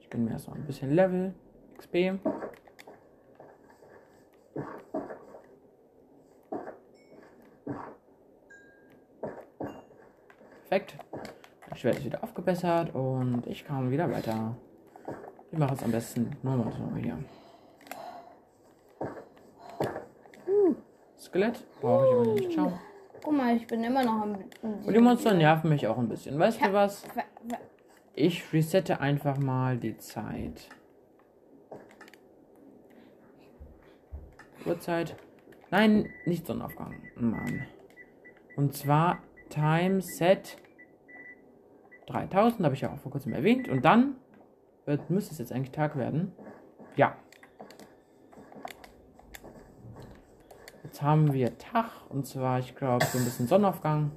Ich 0.00 0.10
gönne 0.10 0.24
mir 0.24 0.32
erstmal 0.32 0.56
ein 0.56 0.64
bisschen 0.64 0.92
Level. 0.92 1.34
XP. 1.76 2.18
Perfekt. 10.68 10.98
Das 11.78 11.82
Schwert 11.82 11.98
ist 11.98 12.06
wieder 12.06 12.24
aufgebessert 12.24 12.92
und 12.92 13.46
ich 13.46 13.64
kann 13.64 13.88
wieder 13.92 14.10
weiter. 14.10 14.56
Ich 15.52 15.58
mache 15.58 15.74
es 15.74 15.82
am 15.84 15.92
besten 15.92 16.32
nur 16.42 16.56
mal 16.56 16.72
so 16.72 16.96
hier. 16.96 17.16
Skelett 21.16 21.64
brauche 21.80 22.04
ich 22.04 22.12
aber 22.14 22.34
nicht. 22.34 22.52
Ciao. 22.52 22.72
guck 23.22 23.32
mal, 23.32 23.54
ich 23.54 23.64
bin 23.68 23.84
immer 23.84 24.02
noch 24.02 24.22
am. 24.22 24.38
Und 24.62 24.92
die 24.92 24.98
Monster 24.98 25.34
nerven 25.34 25.70
mich 25.70 25.86
auch 25.86 25.96
ein 25.98 26.08
bisschen. 26.08 26.36
Weißt 26.36 26.60
du 26.66 26.72
was? 26.72 27.04
Wa- 27.14 27.22
wa- 27.44 27.58
Ich 28.16 28.52
resette 28.52 29.00
einfach 29.00 29.38
mal 29.38 29.76
die 29.76 29.96
Zeit. 29.98 30.68
Uhrzeit. 34.66 35.14
Nein, 35.70 36.10
nicht 36.26 36.44
Sonnenaufgang. 36.44 36.96
Mann. 37.14 37.66
Und 38.56 38.74
zwar 38.74 39.18
Time 39.48 40.00
Set 40.00 40.56
3000, 42.08 42.64
habe 42.64 42.74
ich 42.74 42.80
ja 42.80 42.92
auch 42.92 42.98
vor 42.98 43.12
kurzem 43.12 43.32
erwähnt. 43.32 43.68
Und 43.68 43.84
dann 43.84 44.16
wird, 44.86 45.10
müsste 45.10 45.32
es 45.32 45.38
jetzt 45.38 45.52
eigentlich 45.52 45.72
Tag 45.72 45.96
werden. 45.96 46.32
Ja. 46.96 47.14
Jetzt 50.84 51.02
haben 51.02 51.32
wir 51.32 51.56
Tag 51.58 51.90
und 52.08 52.26
zwar, 52.26 52.58
ich 52.60 52.74
glaube, 52.74 53.04
so 53.04 53.18
ein 53.18 53.24
bisschen 53.24 53.46
Sonnenaufgang. 53.46 54.10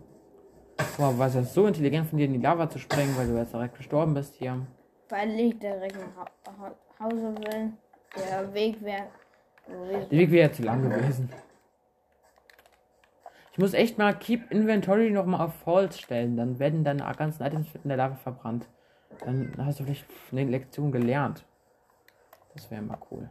Boah, 0.98 1.18
war 1.18 1.28
es 1.28 1.36
ja 1.36 1.44
so 1.44 1.68
intelligent 1.68 2.08
von 2.08 2.18
dir 2.18 2.26
in 2.26 2.34
die 2.34 2.40
Lava 2.40 2.70
zu 2.70 2.80
sprengen, 2.80 3.16
weil 3.18 3.28
du 3.28 3.38
jetzt 3.38 3.54
direkt 3.54 3.76
gestorben 3.78 4.14
bist 4.14 4.36
hier. 4.36 4.66
Weil 5.10 5.30
ich 5.40 5.60
direkt 5.60 5.96
nach 5.96 6.26
Ha- 6.26 6.54
Ha- 6.60 7.06
Hause 7.06 7.36
will. 7.38 7.74
Der 8.16 8.54
Weg 8.54 8.82
wäre. 8.82 9.04
Der 9.68 10.12
Weg 10.12 10.32
wäre 10.32 10.52
zu 10.52 10.64
lang 10.64 10.82
gewesen. 10.90 11.30
Ich 13.52 13.58
muss 13.58 13.74
echt 13.74 13.98
mal 13.98 14.14
Keep 14.14 14.52
Inventory 14.52 15.12
nochmal 15.12 15.46
auf 15.46 15.54
False 15.56 16.00
stellen. 16.00 16.38
Dann 16.38 16.60
werden 16.60 16.84
deine 16.84 17.04
ganzen 17.18 17.44
Items 17.44 17.68
in 17.76 17.90
der 17.90 17.98
Lava 17.98 18.16
verbrannt. 18.16 18.68
Dann 19.26 19.54
hast 19.58 19.80
du 19.80 19.84
vielleicht 19.84 20.06
eine 20.32 20.46
Lektion 20.46 20.92
gelernt. 20.92 21.46
Das 22.54 22.72
wäre 22.72 22.82
mal 22.82 22.98
cool. 23.12 23.30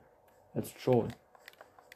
Als 0.54 0.74
Troll. 0.74 1.08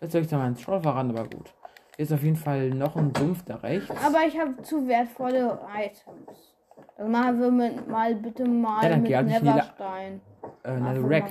Jetzt 0.00 0.12
soll 0.12 0.22
ich 0.22 0.28
da 0.28 0.38
mal 0.38 0.48
ins 0.48 0.62
Troll 0.62 0.80
verraten, 0.80 1.10
aber 1.10 1.28
gut. 1.28 1.52
Hier 1.96 2.02
ist 2.04 2.12
auf 2.12 2.22
jeden 2.22 2.36
Fall 2.36 2.70
noch 2.70 2.96
ein 2.96 3.12
Sumpf 3.16 3.44
da 3.44 3.56
rechts. 3.56 3.90
Aber 3.90 4.20
ich 4.26 4.38
habe 4.38 4.60
zu 4.62 4.86
wertvolle 4.88 5.60
Items. 5.76 6.54
Dann 6.96 7.10
machen 7.10 7.40
wir 7.40 7.50
mit, 7.50 7.88
mal 7.88 8.14
bitte 8.14 8.44
mal 8.48 8.82
Ja, 8.82 8.88
dann 8.90 9.02
mit 9.02 9.14
halt 9.14 9.28
die 9.28 9.32
Neverstein. 9.32 10.20
Äh, 10.64 10.76
na, 10.80 10.94
du 10.94 11.04
Ach, 11.04 11.10
Rack. 11.10 11.24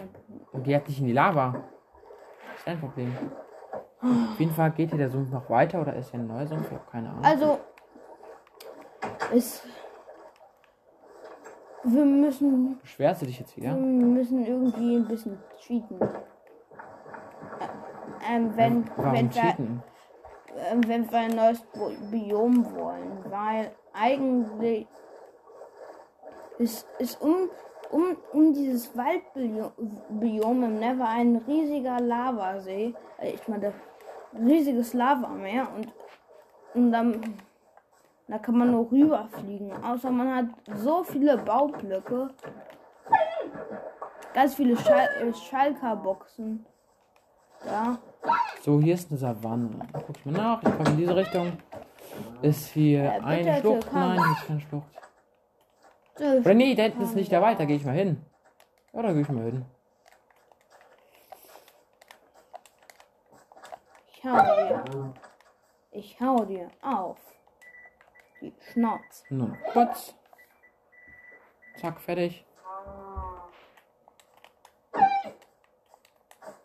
Mann. 0.53 0.63
Geh 0.63 0.75
halt 0.75 0.87
nicht 0.87 0.99
in 0.99 1.07
die 1.07 1.13
Lava. 1.13 1.51
Das 1.51 2.59
ist 2.59 2.67
dein 2.67 2.79
Problem. 2.79 3.15
Auf 4.03 4.39
jeden 4.39 4.53
Fall 4.53 4.71
geht 4.71 4.89
hier 4.89 4.97
der 4.97 5.09
Sumpf 5.09 5.31
noch 5.31 5.49
weiter 5.49 5.79
oder 5.81 5.95
ist 5.95 6.11
hier 6.11 6.19
ein 6.19 6.27
neuer 6.27 6.45
Sumpf? 6.45 6.65
Ich 6.67 6.73
habe 6.77 6.91
keine 6.91 7.09
Ahnung. 7.09 7.23
Also, 7.23 7.59
es. 9.33 9.63
Wir 11.85 12.05
müssen, 12.05 12.79
Beschwerst 12.79 13.21
du 13.21 13.25
dich 13.25 13.39
jetzt 13.39 13.55
wir 13.57 13.63
wieder? 13.63 13.75
müssen 13.75 14.45
irgendwie 14.45 14.95
ein 14.95 15.05
bisschen 15.07 15.37
cheaten. 15.59 15.99
Ähm, 18.29 18.51
wenn, 18.55 18.89
Warum 18.95 19.13
wenn, 19.13 19.33
wir, 19.35 19.41
cheaten? 19.41 19.83
ähm, 20.71 20.81
wenn 20.87 21.11
wir 21.11 21.19
ein 21.19 21.35
neues 21.35 21.61
Biom 22.09 22.73
wollen, 22.75 23.25
weil 23.29 23.71
eigentlich 23.93 24.87
ist, 26.57 26.87
ist 26.99 27.21
um, 27.21 27.49
um, 27.91 28.15
um 28.31 28.53
dieses 28.53 28.95
Waldbiom 28.95 29.71
Biom 30.09 30.63
im 30.63 30.79
Never 30.79 31.05
ein 31.07 31.35
riesiger 31.47 31.99
Lavasee. 31.99 32.93
Äh, 33.17 33.31
ich 33.31 33.45
meine, 33.49 33.67
ein 33.67 33.73
riesiges 34.39 34.93
Lavameer 34.93 35.67
und, 35.75 35.93
und 36.73 36.91
dann 36.91 37.35
da 38.27 38.37
kann 38.37 38.57
man 38.57 38.71
nur 38.71 38.89
rüberfliegen. 38.89 39.71
Außer 39.83 40.09
man 40.09 40.33
hat 40.35 40.45
so 40.77 41.03
viele 41.03 41.37
Baublöcke. 41.37 42.29
Ganz 44.33 44.55
viele 44.55 44.77
Schal 44.77 45.07
äh, 45.21 45.33
Schalker-Boxen. 45.33 46.65
Ja. 47.65 47.97
So, 48.61 48.79
hier 48.81 48.95
ist 48.95 49.11
eine 49.11 49.19
Savanne. 49.19 49.69
Guck 49.91 50.17
ich 50.17 50.25
mal 50.25 50.31
nach. 50.31 50.63
Ich 50.63 50.75
komme 50.77 50.89
in 50.91 50.97
diese 50.97 51.15
Richtung. 51.15 51.51
Ist 52.41 52.67
hier 52.69 53.03
Äh, 53.03 53.19
eine 53.19 53.59
Schlucht? 53.59 53.93
Nein, 53.93 54.19
hier 54.23 54.31
ist 54.31 54.47
keine 54.47 54.59
Schlucht. 54.61 54.87
Oder 56.19 56.53
nee, 56.53 56.75
da 56.75 56.83
hinten 56.83 57.01
ist 57.01 57.15
nicht 57.15 57.31
da 57.31 57.41
weiter. 57.41 57.65
Gehe 57.65 57.75
ich 57.75 57.85
mal 57.85 57.93
hin. 57.95 58.21
Ja, 58.93 59.01
da 59.01 59.11
gehe 59.11 59.21
ich 59.21 59.29
mal 59.29 59.43
hin. 59.43 59.65
Ich 64.23 64.29
hau 64.29 64.41
dir. 64.41 65.13
Ich 65.91 66.21
hau 66.21 66.45
dir 66.45 66.71
auf. 66.81 67.17
Die 68.39 68.53
Schnauze. 68.71 69.25
Noch 69.29 69.53
kurz. 69.73 70.15
Zack, 71.75 71.99
fertig. 71.99 72.45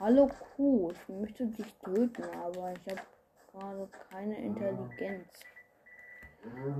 hallo 0.00 0.30
Kuh, 0.56 0.90
ich 0.90 1.08
möchte 1.08 1.46
dich 1.46 1.66
töten, 1.84 2.22
aber 2.42 2.72
ich 2.72 2.80
habe 2.90 3.02
gerade 3.52 3.88
keine 4.10 4.38
Intelligenz. 4.42 5.28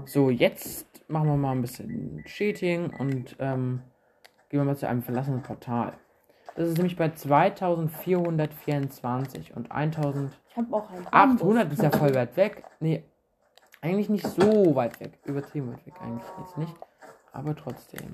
So, 0.06 0.30
jetzt 0.30 0.86
machen 1.10 1.28
wir 1.28 1.36
mal 1.36 1.52
ein 1.52 1.60
bisschen 1.60 2.24
Cheating 2.24 2.88
und 2.98 3.36
ähm, 3.38 3.82
gehen 4.48 4.60
wir 4.60 4.64
mal 4.64 4.76
zu 4.76 4.88
einem 4.88 5.02
verlassenen 5.02 5.42
Portal. 5.42 5.92
Das 6.56 6.68
ist 6.68 6.78
nämlich 6.78 6.96
bei 6.96 7.10
2424 7.10 9.54
und 9.54 9.70
1800. 9.70 10.40
Ich 10.52 10.58
habe 10.58 10.76
auch 10.76 10.90
ein 10.90 11.06
800 11.10 11.72
ist 11.72 11.82
ja 11.82 11.90
voll 11.90 12.14
weit 12.14 12.36
weg. 12.36 12.62
Nee, 12.78 13.02
eigentlich 13.80 14.10
nicht 14.10 14.26
so 14.26 14.74
weit 14.74 15.00
weg. 15.00 15.18
Übertrieben 15.24 15.72
weit 15.72 15.86
weg 15.86 15.94
eigentlich 16.02 16.28
jetzt 16.40 16.58
nicht. 16.58 16.74
Aber 17.32 17.56
trotzdem. 17.56 18.10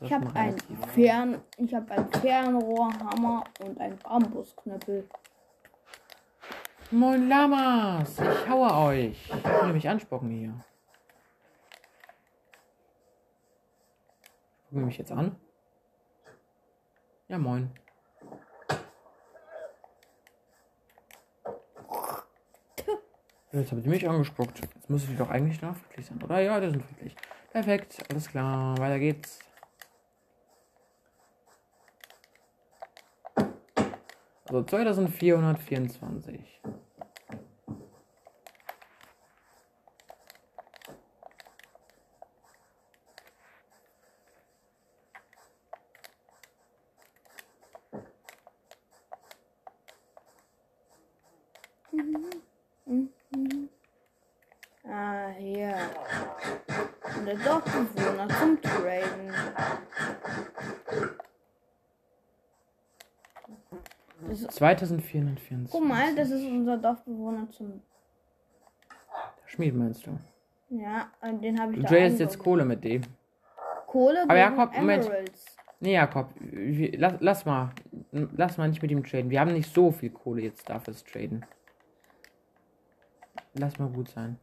Ich 0.00 0.10
habe 0.10 0.34
ein. 0.34 0.56
Fern, 0.94 1.42
ich 1.58 1.74
habe 1.74 1.92
ein 1.92 2.08
Fernrohrhammer 2.08 3.44
und 3.62 3.78
ein 3.78 3.98
Bambusknüppel. 3.98 5.06
Moin 6.90 7.28
Lamas, 7.28 8.18
ich 8.18 8.48
haue 8.48 8.74
euch. 8.88 9.30
Ich 9.30 9.44
will 9.44 9.66
nämlich 9.66 9.88
anspucken 9.88 10.30
hier. 10.30 10.54
Gucken 14.64 14.80
wir 14.80 14.86
mich 14.86 14.98
jetzt 14.98 15.12
an? 15.12 15.36
Ja, 17.28 17.38
moin. 17.38 17.70
Jetzt 23.52 23.70
habe 23.70 23.82
ich 23.82 23.86
mich 23.86 24.08
angespuckt. 24.08 24.60
Jetzt 24.60 24.88
müssen 24.88 25.10
die 25.10 25.16
doch 25.16 25.28
eigentlich 25.28 25.58
friedlich 25.58 26.06
sein, 26.06 26.22
oder? 26.22 26.40
Ja, 26.40 26.58
die 26.58 26.70
sind 26.70 26.82
friedlich. 26.82 27.14
Perfekt, 27.50 28.02
alles 28.10 28.28
klar. 28.28 28.78
Weiter 28.78 28.98
geht's. 28.98 29.40
Also 34.46 34.62
2424. 34.62 36.60
der 57.32 57.44
Dorfbewohner 57.44 58.28
zum 58.28 58.60
Traden. 58.60 59.32
Das 64.28 64.40
ist, 64.40 64.52
2424. 64.52 65.70
guck 65.70 65.88
mal, 65.88 66.14
das 66.14 66.30
ist 66.30 66.44
unser 66.44 66.76
Dorfbewohner 66.78 67.50
zum. 67.50 67.82
Schmied 69.46 69.74
meinst 69.74 70.06
du? 70.06 70.18
Ja, 70.70 71.10
äh, 71.20 71.34
den 71.34 71.60
habe 71.60 71.72
ich 71.72 71.76
Du 71.78 71.82
da 71.82 71.88
tradest 71.88 72.20
jetzt 72.20 72.32
eingebaut. 72.32 72.44
Kohle 72.44 72.64
mit 72.64 72.84
dem. 72.84 73.02
Kohle 73.86 74.22
Aber 74.22 74.36
Jakob, 74.36 74.74
Moment. 74.76 75.10
Nee, 75.80 75.94
Jakob, 75.94 76.30
wir, 76.38 76.98
lass, 76.98 77.14
lass 77.20 77.44
mal. 77.44 77.70
Lass 78.12 78.56
mal 78.56 78.68
nicht 78.68 78.80
mit 78.80 78.90
ihm 78.90 79.04
traden. 79.04 79.30
Wir 79.30 79.40
haben 79.40 79.52
nicht 79.52 79.72
so 79.72 79.90
viel 79.90 80.10
Kohle 80.10 80.42
jetzt 80.42 80.68
dafür 80.68 80.94
Traden. 80.94 81.44
Lass 83.54 83.78
mal 83.78 83.88
gut 83.88 84.08
sein. 84.08 84.38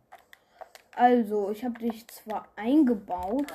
Also, 1.00 1.50
ich 1.50 1.64
habe 1.64 1.80
dich 1.80 2.06
zwar 2.10 2.46
eingebaut, 2.58 3.46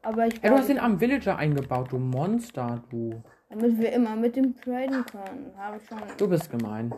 aber 0.00 0.28
ich 0.28 0.42
Ey, 0.42 0.48
du 0.48 0.56
hast 0.56 0.70
den 0.70 0.78
am 0.78 0.98
Villager 0.98 1.36
eingebaut, 1.36 1.92
du 1.92 1.98
Monster, 1.98 2.82
du. 2.88 3.22
damit 3.50 3.78
wir 3.78 3.92
immer 3.92 4.16
mit 4.16 4.36
dem 4.36 4.56
traden 4.56 5.04
können, 5.04 5.52
habe 5.58 5.76
ich 5.76 5.86
schon. 5.86 5.98
Du 6.16 6.26
bist 6.26 6.50
gemein. 6.50 6.94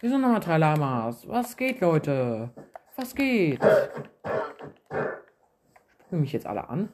Wir 0.00 0.08
sind 0.08 0.22
nochmal 0.22 0.40
drei 0.40 0.56
Lamas. 0.56 1.28
Was 1.28 1.58
geht, 1.58 1.82
Leute? 1.82 2.48
Was 2.96 3.14
geht? 3.14 3.60
Spucken 6.00 6.20
mich 6.22 6.32
jetzt 6.32 6.46
alle 6.46 6.70
an? 6.70 6.88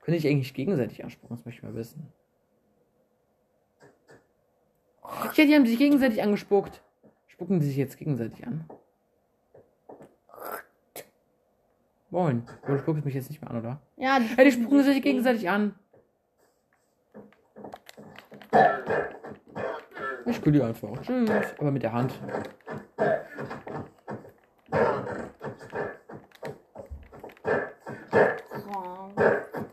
Könnte 0.00 0.16
ich 0.16 0.26
eigentlich 0.26 0.54
gegenseitig 0.54 1.04
anspucken? 1.04 1.36
Das 1.36 1.44
möchte 1.44 1.58
ich 1.58 1.64
mal 1.64 1.74
wissen. 1.74 2.10
Ja, 5.34 5.44
die 5.46 5.54
haben 5.54 5.66
sich 5.66 5.78
gegenseitig 5.78 6.22
angespuckt. 6.22 6.82
Spucken 7.26 7.60
die 7.60 7.66
sich 7.66 7.76
jetzt 7.76 7.96
gegenseitig 7.96 8.46
an? 8.46 8.64
Moin. 12.10 12.46
Du 12.66 12.78
spuckst 12.78 13.04
mich 13.04 13.14
jetzt 13.14 13.30
nicht 13.30 13.40
mehr 13.40 13.50
an, 13.50 13.58
oder? 13.58 13.80
Ja, 13.96 14.18
die, 14.20 14.26
Ja, 14.36 14.44
die 14.44 14.52
spucken 14.52 14.84
sich 14.84 15.02
gegenseitig 15.02 15.48
an. 15.48 15.74
Ich 20.26 20.40
kühl 20.42 20.52
die 20.52 20.62
einfach. 20.62 21.00
Tschüss. 21.00 21.30
Aber 21.58 21.70
mit 21.70 21.82
der 21.82 21.92
Hand. 21.92 22.12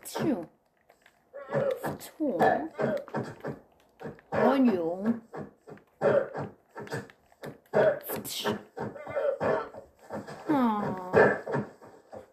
Tjo. 0.04 0.46
Tjo. 1.98 2.38
Moin, 4.32 4.66
Jung. 4.74 5.20
Tsch. 8.24 8.54
Ah. 10.48 11.12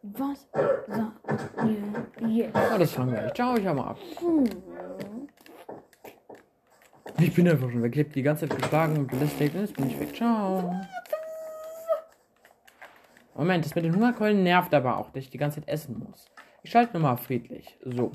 Was 0.02 0.48
sagt 0.88 1.63
ihr 1.63 2.30
jetzt? 2.30 2.56
Ja, 2.56 2.78
das 2.78 2.90
ist 2.90 2.98
langweilig. 2.98 3.27
Ciao, 3.38 3.56
ich 3.56 3.67
hau 3.67 3.76
mal 3.76 3.89
ab. 3.89 4.00
Hm. 4.17 4.50
Ich 7.19 7.36
bin 7.36 7.47
einfach 7.47 7.69
schon 7.69 7.84
weg. 7.84 7.95
Ich 7.95 8.04
hab 8.04 8.12
die 8.13 8.23
ganze 8.23 8.50
Zeit 8.50 8.58
geschlagen 8.58 8.97
und 8.97 9.06
belästigt 9.06 9.54
und 9.54 9.62
jetzt 9.62 9.76
bin 9.76 9.91
ich 9.91 10.00
weg. 10.00 10.15
Ciao. 10.15 10.76
Moment, 13.36 13.63
das 13.63 13.76
mit 13.76 13.86
den 13.86 13.93
Hungerkeulen 13.93 14.41
nervt 14.41 14.73
aber 14.73 14.97
auch, 14.97 15.12
dass 15.12 15.26
ich 15.26 15.30
die 15.30 15.38
ganze 15.38 15.62
Zeit 15.62 15.69
essen 15.69 16.00
muss. 16.00 16.26
Ich 16.63 16.71
schalte 16.71 16.93
nur 16.93 17.04
mal 17.04 17.15
friedlich. 17.15 17.78
So. 17.84 18.12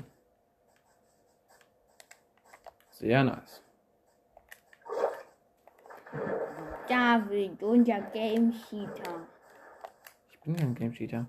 Sehr 2.89 3.23
nice. 3.23 3.63
David, 6.89 7.63
unser 7.63 8.01
Game 8.11 8.51
Cheater. 8.51 9.25
Ich 10.31 10.39
bin 10.41 10.53
kein 10.57 10.75
Game 10.75 10.91
Cheater. 10.91 11.27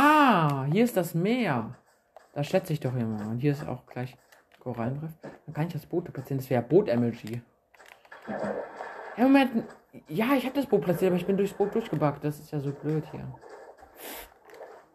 Ah, 0.00 0.64
hier 0.70 0.84
ist 0.84 0.96
das 0.96 1.12
Meer. 1.12 1.74
Da 2.32 2.44
schätze 2.44 2.72
ich 2.72 2.78
doch 2.78 2.94
immer. 2.94 3.28
Und 3.28 3.40
hier 3.40 3.50
ist 3.50 3.66
auch 3.66 3.84
gleich 3.86 4.16
Korallenriff. 4.60 5.10
Dann 5.22 5.52
kann 5.52 5.66
ich 5.66 5.72
das 5.72 5.86
Boot 5.86 6.12
platzieren. 6.12 6.38
Das 6.38 6.48
wäre 6.48 6.62
Boot-Emoji. 6.62 7.42
Ja, 9.16 9.24
Moment. 9.24 9.64
Ja, 10.06 10.34
ich 10.36 10.44
habe 10.44 10.54
das 10.54 10.66
Boot 10.66 10.82
platziert, 10.82 11.10
aber 11.10 11.16
ich 11.16 11.26
bin 11.26 11.36
durchs 11.36 11.52
Boot 11.52 11.74
durchgebackt. 11.74 12.22
Das 12.22 12.38
ist 12.38 12.52
ja 12.52 12.60
so 12.60 12.70
blöd 12.70 13.04
hier. 13.10 13.26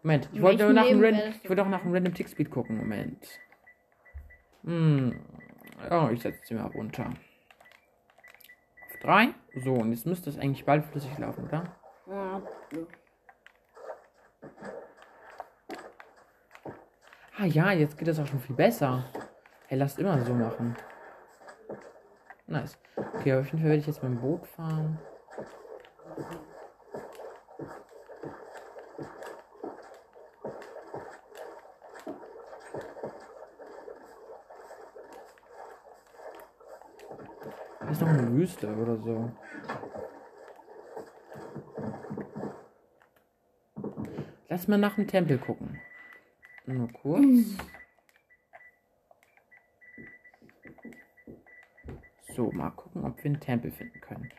Moment, 0.03 0.29
ich 0.31 0.41
wollte 0.41 0.71
nach 0.71 0.85
einem 0.85 1.01
Leben 1.01 1.17
Random, 1.17 1.33
ich 1.43 1.49
wollte 1.49 1.63
auch 1.63 1.69
nach 1.69 1.81
einem 1.81 1.93
Random 1.93 2.13
Tick 2.13 2.29
Speed 2.29 2.49
gucken. 2.49 2.77
Moment. 2.77 3.27
Hm. 4.63 5.19
Ja, 5.89 6.11
ich 6.11 6.21
setze 6.21 6.39
sie 6.45 6.53
mal 6.53 6.67
runter. 6.67 7.07
Auf 8.85 8.99
drei. 9.01 9.33
So, 9.53 9.73
und 9.73 9.91
jetzt 9.91 10.05
müsste 10.05 10.29
es 10.29 10.39
eigentlich 10.39 10.63
bald 10.63 10.85
flüssig 10.85 11.17
laufen, 11.17 11.43
oder? 11.43 11.75
Ja, 12.07 12.41
Ah 17.35 17.45
ja, 17.45 17.71
jetzt 17.71 17.97
geht 17.97 18.07
das 18.07 18.19
auch 18.19 18.27
schon 18.27 18.39
viel 18.39 18.55
besser. 18.55 19.05
Hey, 19.67 19.77
lasst 19.77 19.97
immer 19.97 20.23
so 20.23 20.33
machen. 20.33 20.75
Nice. 22.45 22.77
Okay, 22.95 23.33
auf 23.33 23.45
jeden 23.47 23.57
Fall 23.57 23.69
werde 23.69 23.79
ich 23.79 23.87
jetzt 23.87 24.03
mit 24.03 24.11
dem 24.11 24.21
Boot 24.21 24.45
fahren. 24.45 24.99
Hier 37.81 37.91
ist 37.91 38.01
noch 38.01 38.07
eine 38.09 38.31
Wüste 38.31 38.67
oder 38.75 38.97
so. 38.97 39.31
Lass 44.49 44.67
mal 44.67 44.77
nach 44.77 44.95
dem 44.95 45.07
Tempel 45.07 45.39
gucken. 45.39 45.81
Nur 46.65 46.87
kurz. 46.93 47.57
So, 52.35 52.51
mal 52.51 52.71
gucken, 52.71 53.05
ob 53.05 53.17
wir 53.17 53.25
einen 53.25 53.39
Tempel 53.39 53.71
finden 53.71 53.99
können. 54.01 54.31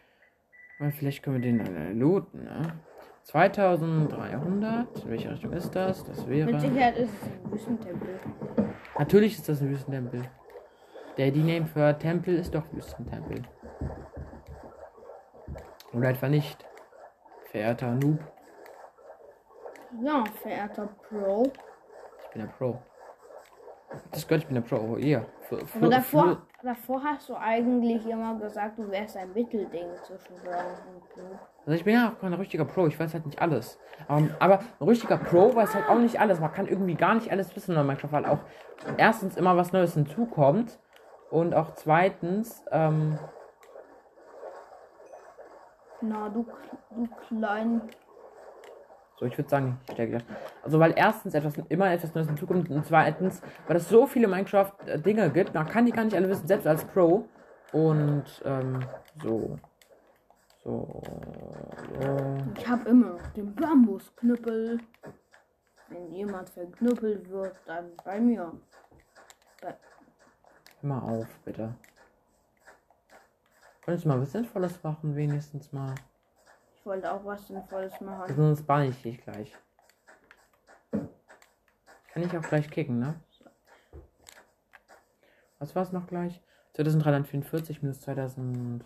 Weil 0.78 0.90
vielleicht 0.90 1.22
können 1.22 1.42
wir 1.42 1.52
den 1.52 1.98
looten, 1.98 2.44
ne? 2.44 2.80
2300. 3.24 5.04
In 5.04 5.10
welche 5.10 5.30
Richtung 5.30 5.52
ist 5.52 5.74
das? 5.74 6.04
Das 6.04 6.26
mit 6.26 6.46
wäre. 6.46 6.60
Sicherheit 6.60 6.96
ist 6.96 7.10
es 7.22 7.28
ein 7.28 7.52
Wüstentempel. 7.52 8.20
Natürlich 8.98 9.34
ist 9.34 9.48
das 9.48 9.62
ein 9.62 9.70
Wüstentempel. 9.70 10.22
Der 11.16 11.30
die 11.30 11.42
Name 11.42 11.66
für 11.66 11.96
Tempel 11.98 12.36
ist 12.36 12.54
doch 12.54 12.64
Wüstentempel. 12.72 13.42
Oder 15.92 16.08
etwa 16.10 16.28
nicht. 16.28 16.66
Verehrter 17.50 17.92
Noob, 17.94 18.18
Ja, 20.02 20.24
verehrter 20.42 20.86
Pro. 21.08 21.52
Bin 22.34 22.42
der 22.42 22.52
Pro. 22.52 22.78
Das 24.10 24.26
gehört, 24.26 24.42
ich 24.42 24.48
bin 24.48 24.54
der 24.56 24.62
Pro. 24.62 24.96
Für, 24.96 25.66
für, 25.66 25.78
Aber 25.78 25.88
davor, 25.88 26.42
davor 26.62 27.02
hast 27.04 27.28
du 27.28 27.36
eigentlich 27.36 28.06
immer 28.06 28.38
gesagt, 28.38 28.78
du 28.78 28.90
wärst 28.90 29.16
ein 29.16 29.32
Mittelding 29.32 29.86
zwischen 30.02 30.34
Pro 30.42 30.50
und 30.50 31.08
Pro. 31.10 31.38
Also 31.66 31.76
ich 31.78 31.84
bin 31.84 31.94
ja 31.94 32.10
auch 32.10 32.20
kein 32.20 32.34
richtiger 32.34 32.64
Pro, 32.64 32.86
ich 32.86 32.98
weiß 32.98 33.14
halt 33.14 33.24
nicht 33.24 33.40
alles. 33.40 33.78
Ähm, 34.08 34.34
aber 34.40 34.58
ein 34.80 34.88
richtiger 34.88 35.16
Pro 35.16 35.54
weiß 35.54 35.74
halt 35.74 35.88
auch 35.88 35.98
nicht 35.98 36.20
alles. 36.20 36.40
Man 36.40 36.52
kann 36.52 36.66
irgendwie 36.66 36.94
gar 36.94 37.14
nicht 37.14 37.30
alles 37.30 37.54
wissen 37.54 37.76
in 37.76 37.86
Minecraft, 37.86 38.12
weil 38.12 38.26
auch 38.26 38.40
erstens 38.96 39.36
immer 39.36 39.56
was 39.56 39.72
Neues 39.72 39.94
hinzukommt 39.94 40.78
und 41.30 41.54
auch 41.54 41.74
zweitens, 41.74 42.64
ähm, 42.70 43.18
Na, 46.00 46.28
du, 46.28 46.46
du 46.90 47.08
klein. 47.28 47.80
So 49.18 49.26
ich 49.26 49.38
würde 49.38 49.48
sagen, 49.48 49.78
ich 49.86 49.92
stärke 49.92 50.12
das. 50.14 50.24
Also 50.62 50.78
weil 50.80 50.92
erstens 50.96 51.34
etwas 51.34 51.54
immer 51.68 51.90
etwas 51.90 52.14
Neues 52.14 52.26
hinzukommt 52.26 52.70
und 52.70 52.84
zweitens, 52.84 53.42
weil 53.66 53.76
es 53.76 53.88
so 53.88 54.06
viele 54.06 54.26
Minecraft-Dinge 54.26 55.30
gibt, 55.30 55.54
man 55.54 55.66
kann 55.66 55.86
die 55.86 55.92
gar 55.92 56.04
nicht 56.04 56.16
alle 56.16 56.28
wissen, 56.28 56.46
selbst 56.46 56.66
als 56.66 56.84
Pro. 56.84 57.26
Und 57.72 58.24
ähm, 58.44 58.80
so. 59.22 59.58
So. 60.62 61.02
so. 62.00 62.38
Ich 62.56 62.68
habe 62.68 62.88
immer 62.88 63.14
noch 63.14 63.26
den 63.28 63.54
Bambusknüppel. 63.54 64.78
Wenn 65.88 66.10
jemand 66.12 66.48
verknüppelt 66.50 67.28
wird, 67.28 67.60
dann 67.66 67.90
bei 68.04 68.18
mir. 68.18 68.52
Bei, 69.60 69.74
Hör 70.80 70.88
mal 70.88 71.00
auf, 71.00 71.28
bitte. 71.44 71.74
Könntest 73.84 74.06
du 74.06 74.08
mal 74.08 74.20
was 74.20 74.32
Sinnvolles 74.32 74.82
machen, 74.82 75.14
wenigstens 75.14 75.72
mal? 75.72 75.94
Ich 76.84 76.86
wollte 76.86 77.10
auch 77.10 77.24
was 77.24 77.46
Sinnvolles 77.46 77.98
machen. 78.02 78.36
Sonst 78.36 78.66
bann 78.66 78.82
ich 78.82 79.00
dich 79.00 79.18
gleich. 79.22 79.56
Kann 80.90 81.08
ich 82.22 82.36
auch 82.36 82.42
gleich 82.42 82.70
kicken, 82.70 82.98
ne? 82.98 83.18
Was 85.58 85.74
war 85.74 85.82
es 85.82 85.92
noch 85.92 86.06
gleich? 86.06 86.42
2344 86.74 87.80
minus 87.80 88.02
2312. 88.02 88.84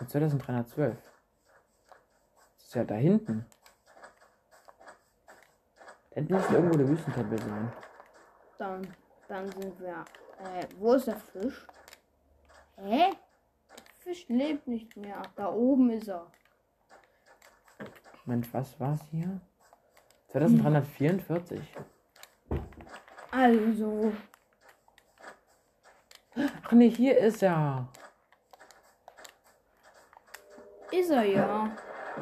Und 0.00 0.10
2312. 0.10 0.98
Das 2.56 2.66
ist 2.66 2.74
ja 2.74 2.82
da 2.82 2.96
hinten. 2.96 3.46
Da 6.10 6.14
hinten 6.16 6.34
müsste 6.34 6.54
irgendwo 6.54 6.76
der 6.76 6.88
Wüstentempel 6.88 7.38
sein. 7.38 7.72
Dann, 8.58 8.84
dann 9.28 9.48
sind 9.52 9.78
wir 9.78 10.04
Äh, 10.40 10.66
wo 10.78 10.94
ist 10.94 11.06
der 11.06 11.18
Fisch? 11.18 11.64
Fisch 14.14 14.28
lebt 14.28 14.68
nicht 14.68 14.96
mehr. 14.96 15.22
Da 15.34 15.52
oben 15.52 15.90
ist 15.90 16.08
er. 16.08 16.30
Mensch, 18.26 18.46
was 18.52 18.78
war's 18.78 19.00
hier? 19.10 19.40
2344. 20.28 21.60
Also, 23.32 24.12
Ach 26.36 26.72
nee, 26.72 26.90
hier 26.90 27.18
ist 27.18 27.42
er. 27.42 27.88
ist 30.92 31.10
er 31.10 31.24
ja. 31.24 31.76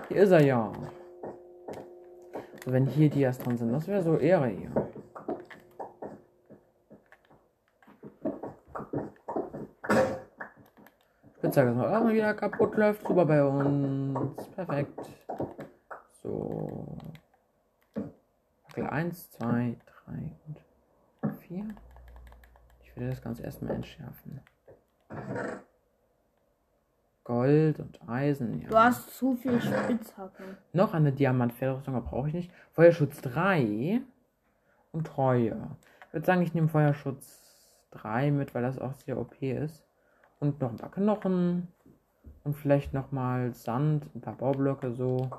Hier 0.09 0.17
ist 0.23 0.31
er 0.31 0.43
ja. 0.43 0.73
Wenn 2.65 2.87
hier 2.87 3.11
die 3.11 3.21
erst 3.21 3.45
dran 3.45 3.59
sind, 3.59 3.71
das 3.71 3.87
wäre 3.87 4.03
so 4.03 4.17
Ehre 4.17 4.47
hier. 4.49 4.71
Spitzhacke 11.53 11.71
ist 11.71 11.77
mal 11.77 11.95
auch 11.95 12.09
wieder 12.09 12.33
kaputt, 12.33 12.77
läuft 12.77 13.07
super 13.07 13.27
bei 13.27 13.45
uns. 13.45 14.49
Perfekt. 14.55 14.99
So. 16.23 16.97
Fackel 18.65 18.87
1, 18.87 19.33
2, 19.33 19.77
3 20.07 20.31
und 21.21 21.37
4. 21.37 21.69
Ich 22.83 22.97
will 22.97 23.11
das 23.11 23.21
Ganze 23.21 23.43
erstmal 23.43 23.75
entschärfen. 23.75 24.41
Gold 27.25 27.81
und 27.81 28.01
Eisen, 28.09 28.63
ja. 28.63 28.69
Du 28.69 28.79
hast 28.79 29.15
zu 29.19 29.37
viel 29.37 29.61
Spitzhacken. 29.61 30.57
Noch 30.73 30.95
eine 30.95 31.13
Diamantfederrüstung, 31.13 32.03
brauche 32.03 32.29
ich 32.29 32.35
nicht. 32.35 32.53
Feuerschutz 32.71 33.21
3 33.21 34.01
und 34.93 35.07
Treue. 35.07 35.77
Ich 36.07 36.15
würde 36.15 36.27
sagen, 36.27 36.41
ich 36.41 36.55
nehme 36.55 36.69
Feuerschutz 36.69 37.85
3 37.91 38.31
mit, 38.31 38.55
weil 38.55 38.63
das 38.63 38.79
auch 38.79 38.95
sehr 38.95 39.19
OP 39.19 39.43
ist. 39.43 39.85
Und 40.43 40.61
noch 40.61 40.71
ein 40.71 40.77
paar 40.77 40.91
Knochen. 40.91 41.69
Und 42.43 42.55
vielleicht 42.55 42.93
nochmal 42.93 43.55
Sand, 43.55 44.13
ein 44.13 44.21
paar 44.21 44.35
Baublöcke 44.35 44.93
so. 44.93 45.31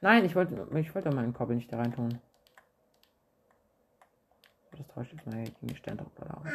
Nein, 0.00 0.24
ich 0.24 0.34
wollte 0.34 0.66
ich 0.74 0.92
wollte 0.96 1.14
meinen 1.14 1.32
Koppel 1.32 1.54
nicht 1.54 1.72
da 1.72 1.78
rein 1.78 1.92
tun. 1.92 2.18
Das 4.72 4.84
täuscht 4.88 5.12
jetzt 5.12 5.26
mal 5.26 5.44
gegen 5.44 5.68
die 5.68 5.76
Sterndruckplatte 5.76 6.36
aus. 6.38 6.48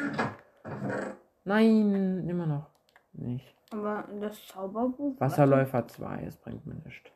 Nein, 1.44 2.28
immer 2.28 2.44
noch 2.44 2.66
nicht. 3.14 3.54
Aber 3.72 4.04
das 4.20 4.46
Zauberbuch. 4.48 5.18
Wasserläufer 5.18 5.88
2, 5.88 6.24
es 6.24 6.36
bringt 6.36 6.66
mir 6.66 6.74
nichts. 6.74 7.10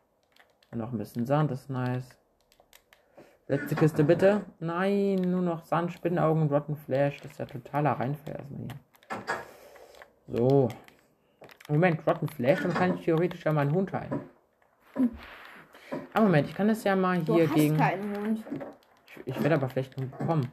Und 0.71 0.79
noch 0.79 0.91
ein 0.91 0.97
bisschen 0.97 1.27
Sand, 1.27 1.51
ist 1.51 1.69
nice. 1.69 2.19
Letzte 3.47 3.75
Kiste 3.75 4.05
bitte. 4.05 4.47
Nein, 4.59 5.17
nur 5.17 5.43
noch 5.43 5.67
Sand, 5.67 5.93
Spinnenaugen 5.93 6.45
und 6.45 6.51
Rotten 6.51 6.77
Flash. 6.77 7.21
Das 7.21 7.33
ist 7.33 7.39
ja 7.41 7.45
totaler 7.45 7.93
Reinfall 7.93 8.37
erstmal 8.37 8.61
hier. 8.61 8.86
So. 10.29 10.69
Moment, 11.69 12.07
Rotten 12.07 12.29
Flash, 12.29 12.61
dann 12.63 12.75
kann 12.75 12.95
ich 12.97 13.05
theoretisch 13.05 13.45
ja 13.45 13.53
meinen 13.53 13.73
Hund 13.73 13.93
heilen. 13.93 14.21
Aber 16.15 16.25
Moment, 16.25 16.49
ich 16.49 16.55
kann 16.55 16.69
das 16.69 16.85
ja 16.85 16.95
mal 16.97 17.21
Du 17.23 17.35
hier 17.35 17.47
hast 17.49 17.55
gegen. 17.55 17.77
keinen 17.77 18.17
Hund. 18.17 18.45
Ich, 19.25 19.27
ich 19.37 19.43
werde 19.43 19.57
aber 19.57 19.69
vielleicht 19.69 19.97
einen 19.99 20.11
bekommen. 20.11 20.51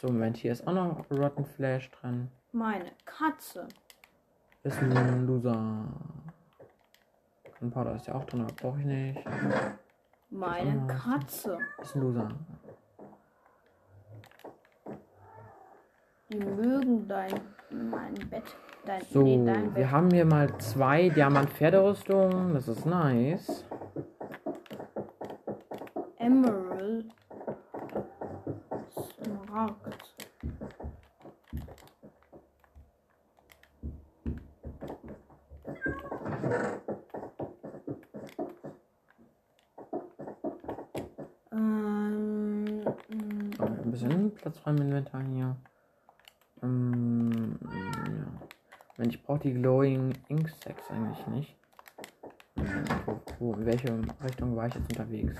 So, 0.00 0.08
Moment, 0.08 0.36
hier 0.36 0.52
ist 0.52 0.66
auch 0.66 0.72
noch 0.74 1.10
Rotten 1.10 1.44
Flash 1.44 1.90
dran. 1.90 2.30
Meine 2.52 2.92
Katze. 3.04 3.66
Ist 4.62 4.78
ein 4.82 5.26
Loser. 5.26 5.84
Gunpowder 7.60 7.94
ist 7.96 8.06
ja 8.06 8.14
auch 8.14 8.24
drin, 8.24 8.42
aber 8.42 8.52
brauche 8.52 8.80
ich 8.80 8.84
nicht. 8.86 9.24
Meine 10.28 10.82
Ah, 10.82 10.94
Katze. 11.18 11.58
Ist 11.80 11.94
ein 11.94 12.02
Loser. 12.02 12.28
Die 16.28 16.38
mögen 16.38 17.06
dein 17.08 17.40
mein 17.70 18.14
Bett. 18.30 18.42
Dein, 18.84 19.02
So, 19.10 19.22
nee, 19.22 19.44
dein 19.44 19.64
wir 19.74 19.82
Bett. 19.84 19.90
haben 19.90 20.10
hier 20.10 20.24
mal 20.24 20.56
zwei 20.58 21.08
Diamant-Pferderüstungen. 21.08 22.54
Das 22.54 22.68
ist 22.68 22.84
nice. 22.86 23.64
Emerald. 26.18 27.06
Smaragd. 28.90 30.26
Ähm, 41.52 42.84
Oh, 43.58 43.64
ein 43.64 43.90
bisschen 43.90 44.34
Platz 44.34 44.58
frei 44.58 44.70
im 44.72 44.78
Inventar 44.82 45.22
hier. 45.22 45.56
Ähm, 46.62 47.58
ja. 47.62 48.46
Moment, 48.96 49.14
ich 49.14 49.22
brauche 49.22 49.40
die 49.40 49.52
Glowing 49.52 50.14
Ink 50.28 50.48
Sacks 50.48 50.90
eigentlich 50.90 51.26
nicht. 51.26 51.56
Wo, 53.04 53.20
wo, 53.38 53.52
in 53.54 53.66
welche 53.66 53.88
Richtung 54.24 54.56
war 54.56 54.66
ich 54.66 54.74
jetzt 54.74 54.90
unterwegs? 54.90 55.34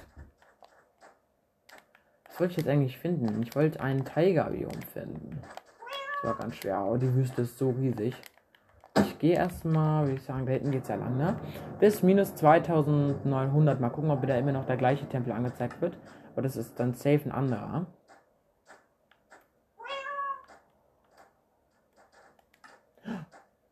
Was 2.28 2.40
wollte 2.40 2.50
ich 2.52 2.56
jetzt 2.58 2.68
eigentlich 2.68 2.98
finden? 2.98 3.42
Ich 3.42 3.56
wollte 3.56 3.80
einen 3.80 4.04
Tiger-Biom 4.04 4.82
finden. 4.92 5.40
Das 5.40 6.30
war 6.30 6.38
ganz 6.38 6.56
schwer, 6.56 6.76
aber 6.76 6.98
die 6.98 7.14
Wüste 7.14 7.42
ist 7.42 7.56
so 7.56 7.70
riesig. 7.70 8.14
Ich 9.00 9.18
gehe 9.18 9.36
erstmal, 9.36 10.04
würde 10.04 10.16
ich 10.16 10.22
sagen, 10.22 10.44
da 10.44 10.52
hinten 10.52 10.70
geht 10.70 10.82
es 10.82 10.88
ja 10.88 10.96
lang, 10.96 11.16
ne? 11.16 11.36
Bis 11.80 12.02
minus 12.02 12.34
2900. 12.34 13.80
Mal 13.80 13.88
gucken, 13.88 14.10
ob 14.10 14.20
wieder 14.20 14.38
immer 14.38 14.52
noch 14.52 14.66
der 14.66 14.76
gleiche 14.76 15.06
Tempel 15.08 15.32
angezeigt 15.32 15.80
wird. 15.80 15.96
Aber 16.32 16.42
das 16.42 16.56
ist 16.56 16.78
dann 16.78 16.92
safe 16.92 17.22
ein 17.24 17.32
anderer. 17.32 17.86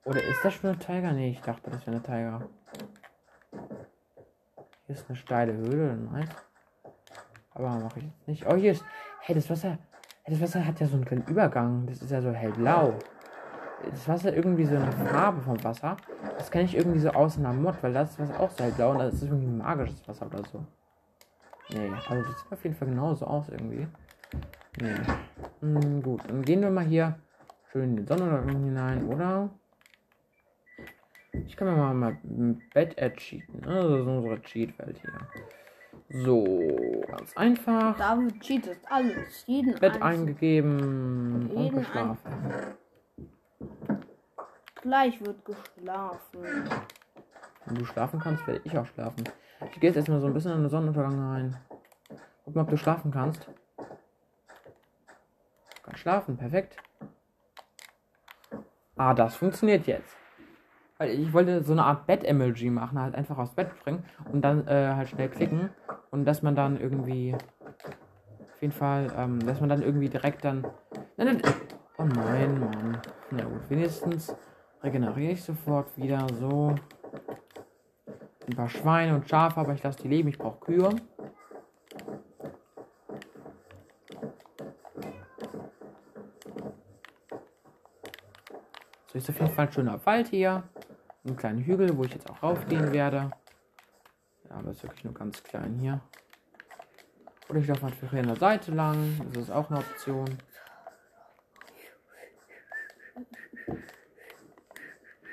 Oder 0.04 0.22
ist 0.22 0.44
das 0.44 0.54
schon 0.54 0.70
eine 0.70 0.78
Tiger? 0.78 1.12
Nee, 1.12 1.30
ich 1.30 1.40
dachte, 1.40 1.70
das 1.70 1.86
wäre 1.86 1.96
eine 1.96 2.02
Tiger. 2.02 2.48
Hier 4.86 4.94
ist 4.94 5.08
eine 5.08 5.16
steile 5.16 5.54
Höhle, 5.54 5.96
nice. 5.96 6.28
Aber 7.54 7.70
mache 7.70 8.00
ich 8.00 8.26
nicht. 8.26 8.46
Oh, 8.46 8.54
hier 8.54 8.72
ist. 8.72 8.84
Hey, 9.20 9.34
das 9.34 9.48
Wasser. 9.48 9.78
Hey, 10.24 10.34
das 10.34 10.40
Wasser 10.42 10.66
hat 10.66 10.78
ja 10.80 10.86
so 10.86 10.96
einen 10.96 11.04
kleinen 11.04 11.24
Übergang. 11.26 11.86
Das 11.86 12.02
ist 12.02 12.10
ja 12.10 12.20
so 12.20 12.32
hellblau. 12.32 12.94
Das 13.88 14.08
Wasser 14.08 14.34
irgendwie 14.34 14.64
so 14.64 14.76
eine 14.76 14.92
Farbe 14.92 15.40
vom 15.40 15.62
Wasser. 15.62 15.96
Das 16.36 16.50
kenne 16.50 16.64
ich 16.64 16.76
irgendwie 16.76 16.98
so 16.98 17.10
aus 17.10 17.38
einer 17.38 17.52
Mod, 17.52 17.82
weil 17.82 17.92
das 17.92 18.18
Wasser 18.18 18.40
auch 18.40 18.50
so 18.50 18.64
hellblau 18.64 18.90
und 18.90 18.98
das 18.98 19.14
ist 19.14 19.22
irgendwie 19.22 19.46
magisches 19.46 20.06
Wasser 20.06 20.26
oder 20.26 20.42
so. 20.44 20.64
Nee, 21.70 21.90
also 22.08 22.22
das 22.22 22.40
sieht 22.42 22.52
auf 22.52 22.62
jeden 22.64 22.76
Fall 22.76 22.88
genauso 22.88 23.26
aus 23.26 23.48
irgendwie. 23.48 23.88
Nee. 24.80 24.94
Hm, 25.60 26.02
gut, 26.02 26.22
dann 26.28 26.42
gehen 26.42 26.60
wir 26.60 26.70
mal 26.70 26.84
hier 26.84 27.14
schön 27.70 27.90
in 27.90 27.96
den 27.96 28.06
Sonnenuntergang 28.06 28.64
hinein, 28.64 29.06
oder? 29.06 29.50
Ich 31.46 31.56
kann 31.56 31.68
mir 31.68 31.76
mal 31.76 31.94
mein 31.94 32.62
Bett 32.72 32.96
cheaten. 33.16 33.60
Ne? 33.60 33.74
Das 33.74 34.00
ist 34.00 34.06
unsere 34.06 34.40
Cheat-Welt 34.42 35.00
hier. 35.00 35.12
So, 36.24 37.02
ganz 37.08 37.36
einfach. 37.36 37.96
David 37.96 38.40
cheatet 38.40 38.78
alles. 38.88 39.44
Jeden 39.46 39.74
Bett 39.74 39.94
einzelnen. 39.94 40.28
eingegeben 40.28 41.50
und 41.50 41.64
Jeden 41.64 41.78
geschlafen. 41.78 42.32
Gleich 44.82 45.20
wird 45.24 45.44
geschlafen. 45.44 46.44
Wenn 47.64 47.74
du 47.74 47.84
schlafen 47.86 48.20
kannst, 48.20 48.46
werde 48.46 48.60
ich 48.64 48.76
auch 48.76 48.86
schlafen. 48.86 49.24
Ich 49.72 49.80
gehe 49.80 49.90
jetzt 49.90 49.96
erstmal 49.96 50.20
so 50.20 50.26
ein 50.26 50.34
bisschen 50.34 50.52
in 50.52 50.60
den 50.60 50.70
Sonnenuntergang 50.70 51.18
rein. 51.18 51.56
Guck 52.44 52.54
mal, 52.54 52.62
ob 52.62 52.70
du 52.70 52.76
schlafen 52.76 53.10
kannst. 53.10 53.48
Kann 55.82 55.96
schlafen, 55.96 56.36
perfekt. 56.36 56.76
Ah, 58.96 59.14
das 59.14 59.34
funktioniert 59.36 59.86
jetzt. 59.86 60.16
Weil 60.98 61.10
ich 61.10 61.32
wollte 61.32 61.62
so 61.62 61.72
eine 61.72 61.84
Art 61.84 62.06
Bett-Emoji 62.06 62.70
machen, 62.70 63.00
halt 63.00 63.14
einfach 63.14 63.36
aufs 63.38 63.54
Bett 63.54 63.70
springen 63.78 64.04
und 64.32 64.42
dann 64.42 64.66
äh, 64.68 64.92
halt 64.94 65.08
schnell 65.08 65.28
klicken. 65.28 65.70
Und 66.10 66.24
dass 66.24 66.42
man 66.42 66.54
dann 66.54 66.78
irgendwie. 66.78 67.34
Auf 67.34 68.62
jeden 68.62 68.72
Fall, 68.72 69.12
ähm, 69.16 69.40
dass 69.40 69.60
man 69.60 69.68
dann 69.68 69.82
irgendwie 69.82 70.08
direkt 70.08 70.44
dann. 70.44 70.64
Nein, 71.16 71.26
nein. 71.26 71.42
Oh 71.98 72.04
nein, 72.04 72.60
Mann. 72.60 72.98
Na 73.30 73.44
gut, 73.44 73.68
wenigstens 73.68 74.34
regeneriere 74.82 75.32
ich 75.32 75.42
sofort 75.42 75.96
wieder 75.96 76.26
so. 76.38 76.74
Ein 78.46 78.56
paar 78.56 78.68
Schweine 78.68 79.14
und 79.14 79.28
Schafe, 79.28 79.60
aber 79.60 79.72
ich 79.72 79.82
lasse 79.82 80.02
die 80.02 80.08
leben. 80.08 80.28
Ich 80.28 80.38
brauche 80.38 80.60
Kühe. 80.60 80.90
So 89.06 89.18
ist 89.18 89.30
auf 89.30 89.40
jeden 89.40 89.52
Fall 89.52 89.66
ein 89.66 89.72
schöner 89.72 90.04
Wald 90.06 90.28
hier. 90.28 90.64
Ein 91.26 91.36
kleiner 91.36 91.64
Hügel, 91.64 91.96
wo 91.96 92.04
ich 92.04 92.12
jetzt 92.12 92.28
auch 92.28 92.42
raufgehen 92.42 92.92
werde. 92.92 93.30
Ja, 94.48 94.56
aber 94.56 94.70
ist 94.70 94.82
wirklich 94.82 95.04
nur 95.04 95.14
ganz 95.14 95.42
klein 95.42 95.78
hier. 95.80 96.00
Oder 97.48 97.60
ich 97.60 97.66
laufe 97.66 97.86
einfach 97.86 98.10
hier 98.10 98.20
an 98.20 98.26
der 98.26 98.36
Seite 98.36 98.72
lang. 98.72 99.20
Das 99.32 99.44
ist 99.44 99.50
auch 99.50 99.70
eine 99.70 99.78
Option. 99.78 100.28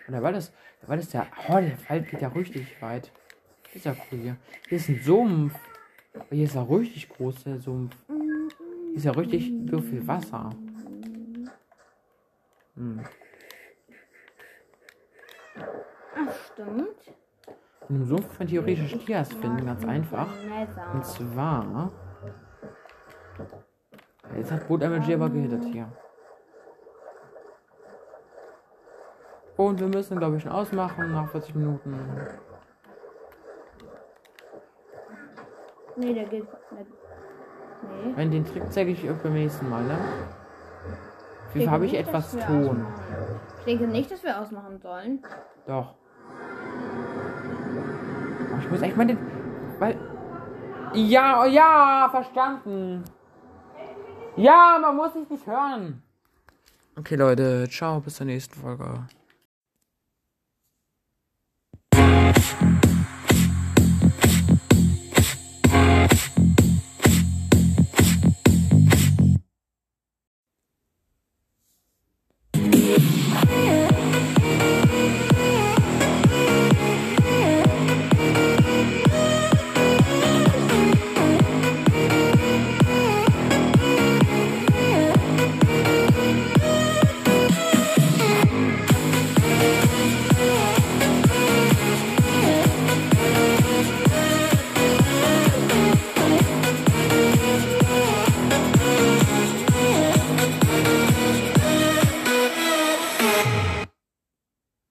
Und 0.07 0.13
der 0.13 0.23
Wald 0.23 0.37
ist, 0.37 0.53
der 0.81 0.89
Wald 0.89 1.01
ist 1.01 1.13
ja, 1.13 1.27
oh, 1.47 1.59
der 1.59 1.89
Wald 1.89 2.09
geht 2.09 2.21
ja 2.21 2.27
richtig 2.29 2.81
weit. 2.81 3.11
Ist 3.73 3.85
ja 3.85 3.95
cool 4.11 4.19
hier. 4.19 4.37
Hier 4.67 4.77
ist 4.77 4.89
ein 4.89 5.01
Sumpf. 5.01 5.57
Hier 6.29 6.43
ist 6.45 6.55
ja 6.55 6.63
richtig 6.63 7.09
groß, 7.09 7.43
der 7.43 7.59
Sumpf. 7.59 7.95
Ist 8.93 9.05
ja 9.05 9.11
richtig 9.11 9.53
so 9.69 9.79
viel 9.79 10.05
Wasser. 10.05 10.49
Hm. 12.75 13.05
Ach, 16.15 16.20
stimmt. 16.31 17.15
In 17.89 17.95
dem 17.95 18.05
Sumpf 18.05 18.27
kann 18.27 18.37
man 18.39 18.47
theoretisch 18.47 18.97
Tias 19.05 19.33
finden, 19.33 19.65
ganz 19.65 19.85
einfach. 19.85 20.27
Und 20.93 21.05
zwar. 21.05 21.91
Jetzt 24.35 24.51
hat 24.51 24.67
Boot 24.67 24.81
MLG 24.81 25.13
aber 25.13 25.29
gehittet 25.29 25.63
hier. 25.65 25.91
Und 29.57 29.79
wir 29.79 29.87
müssen, 29.87 30.17
glaube 30.17 30.37
ich, 30.37 30.43
schon 30.43 30.51
ausmachen 30.51 31.11
nach 31.11 31.29
40 31.29 31.55
Minuten. 31.55 31.99
Nee, 35.97 36.13
der 36.13 36.23
geht 36.23 36.43
nicht. 36.43 36.91
Nee. 37.81 38.13
Wenn 38.15 38.31
den 38.31 38.45
Trick 38.45 38.71
zeige 38.71 38.91
ich 38.91 39.09
euch 39.09 39.17
beim 39.17 39.33
nächsten 39.33 39.69
Mal, 39.69 39.83
ne? 39.83 39.97
Fall 41.53 41.69
habe 41.69 41.85
ich 41.85 41.93
etwas 41.93 42.31
Ton. 42.31 42.85
Ich 43.59 43.65
denke 43.65 43.87
nicht, 43.87 44.09
dass 44.09 44.23
wir 44.23 44.39
ausmachen 44.39 44.79
sollen. 44.79 45.21
Doch. 45.67 45.95
Ich 48.71 48.79
muss 48.79 48.87
echt 48.87 48.95
mal 48.95 49.05
den. 49.05 49.17
Weil. 49.79 49.97
Ja, 50.93 51.41
oh 51.41 51.45
ja, 51.45 52.07
verstanden. 52.09 53.03
Ja, 54.37 54.79
man 54.81 54.95
muss 54.95 55.11
sich 55.11 55.29
nicht 55.29 55.45
hören. 55.45 56.01
Okay, 56.97 57.15
Leute, 57.15 57.67
ciao, 57.69 57.99
bis 57.99 58.15
zur 58.15 58.27
nächsten 58.27 58.57
Folge. 58.57 59.07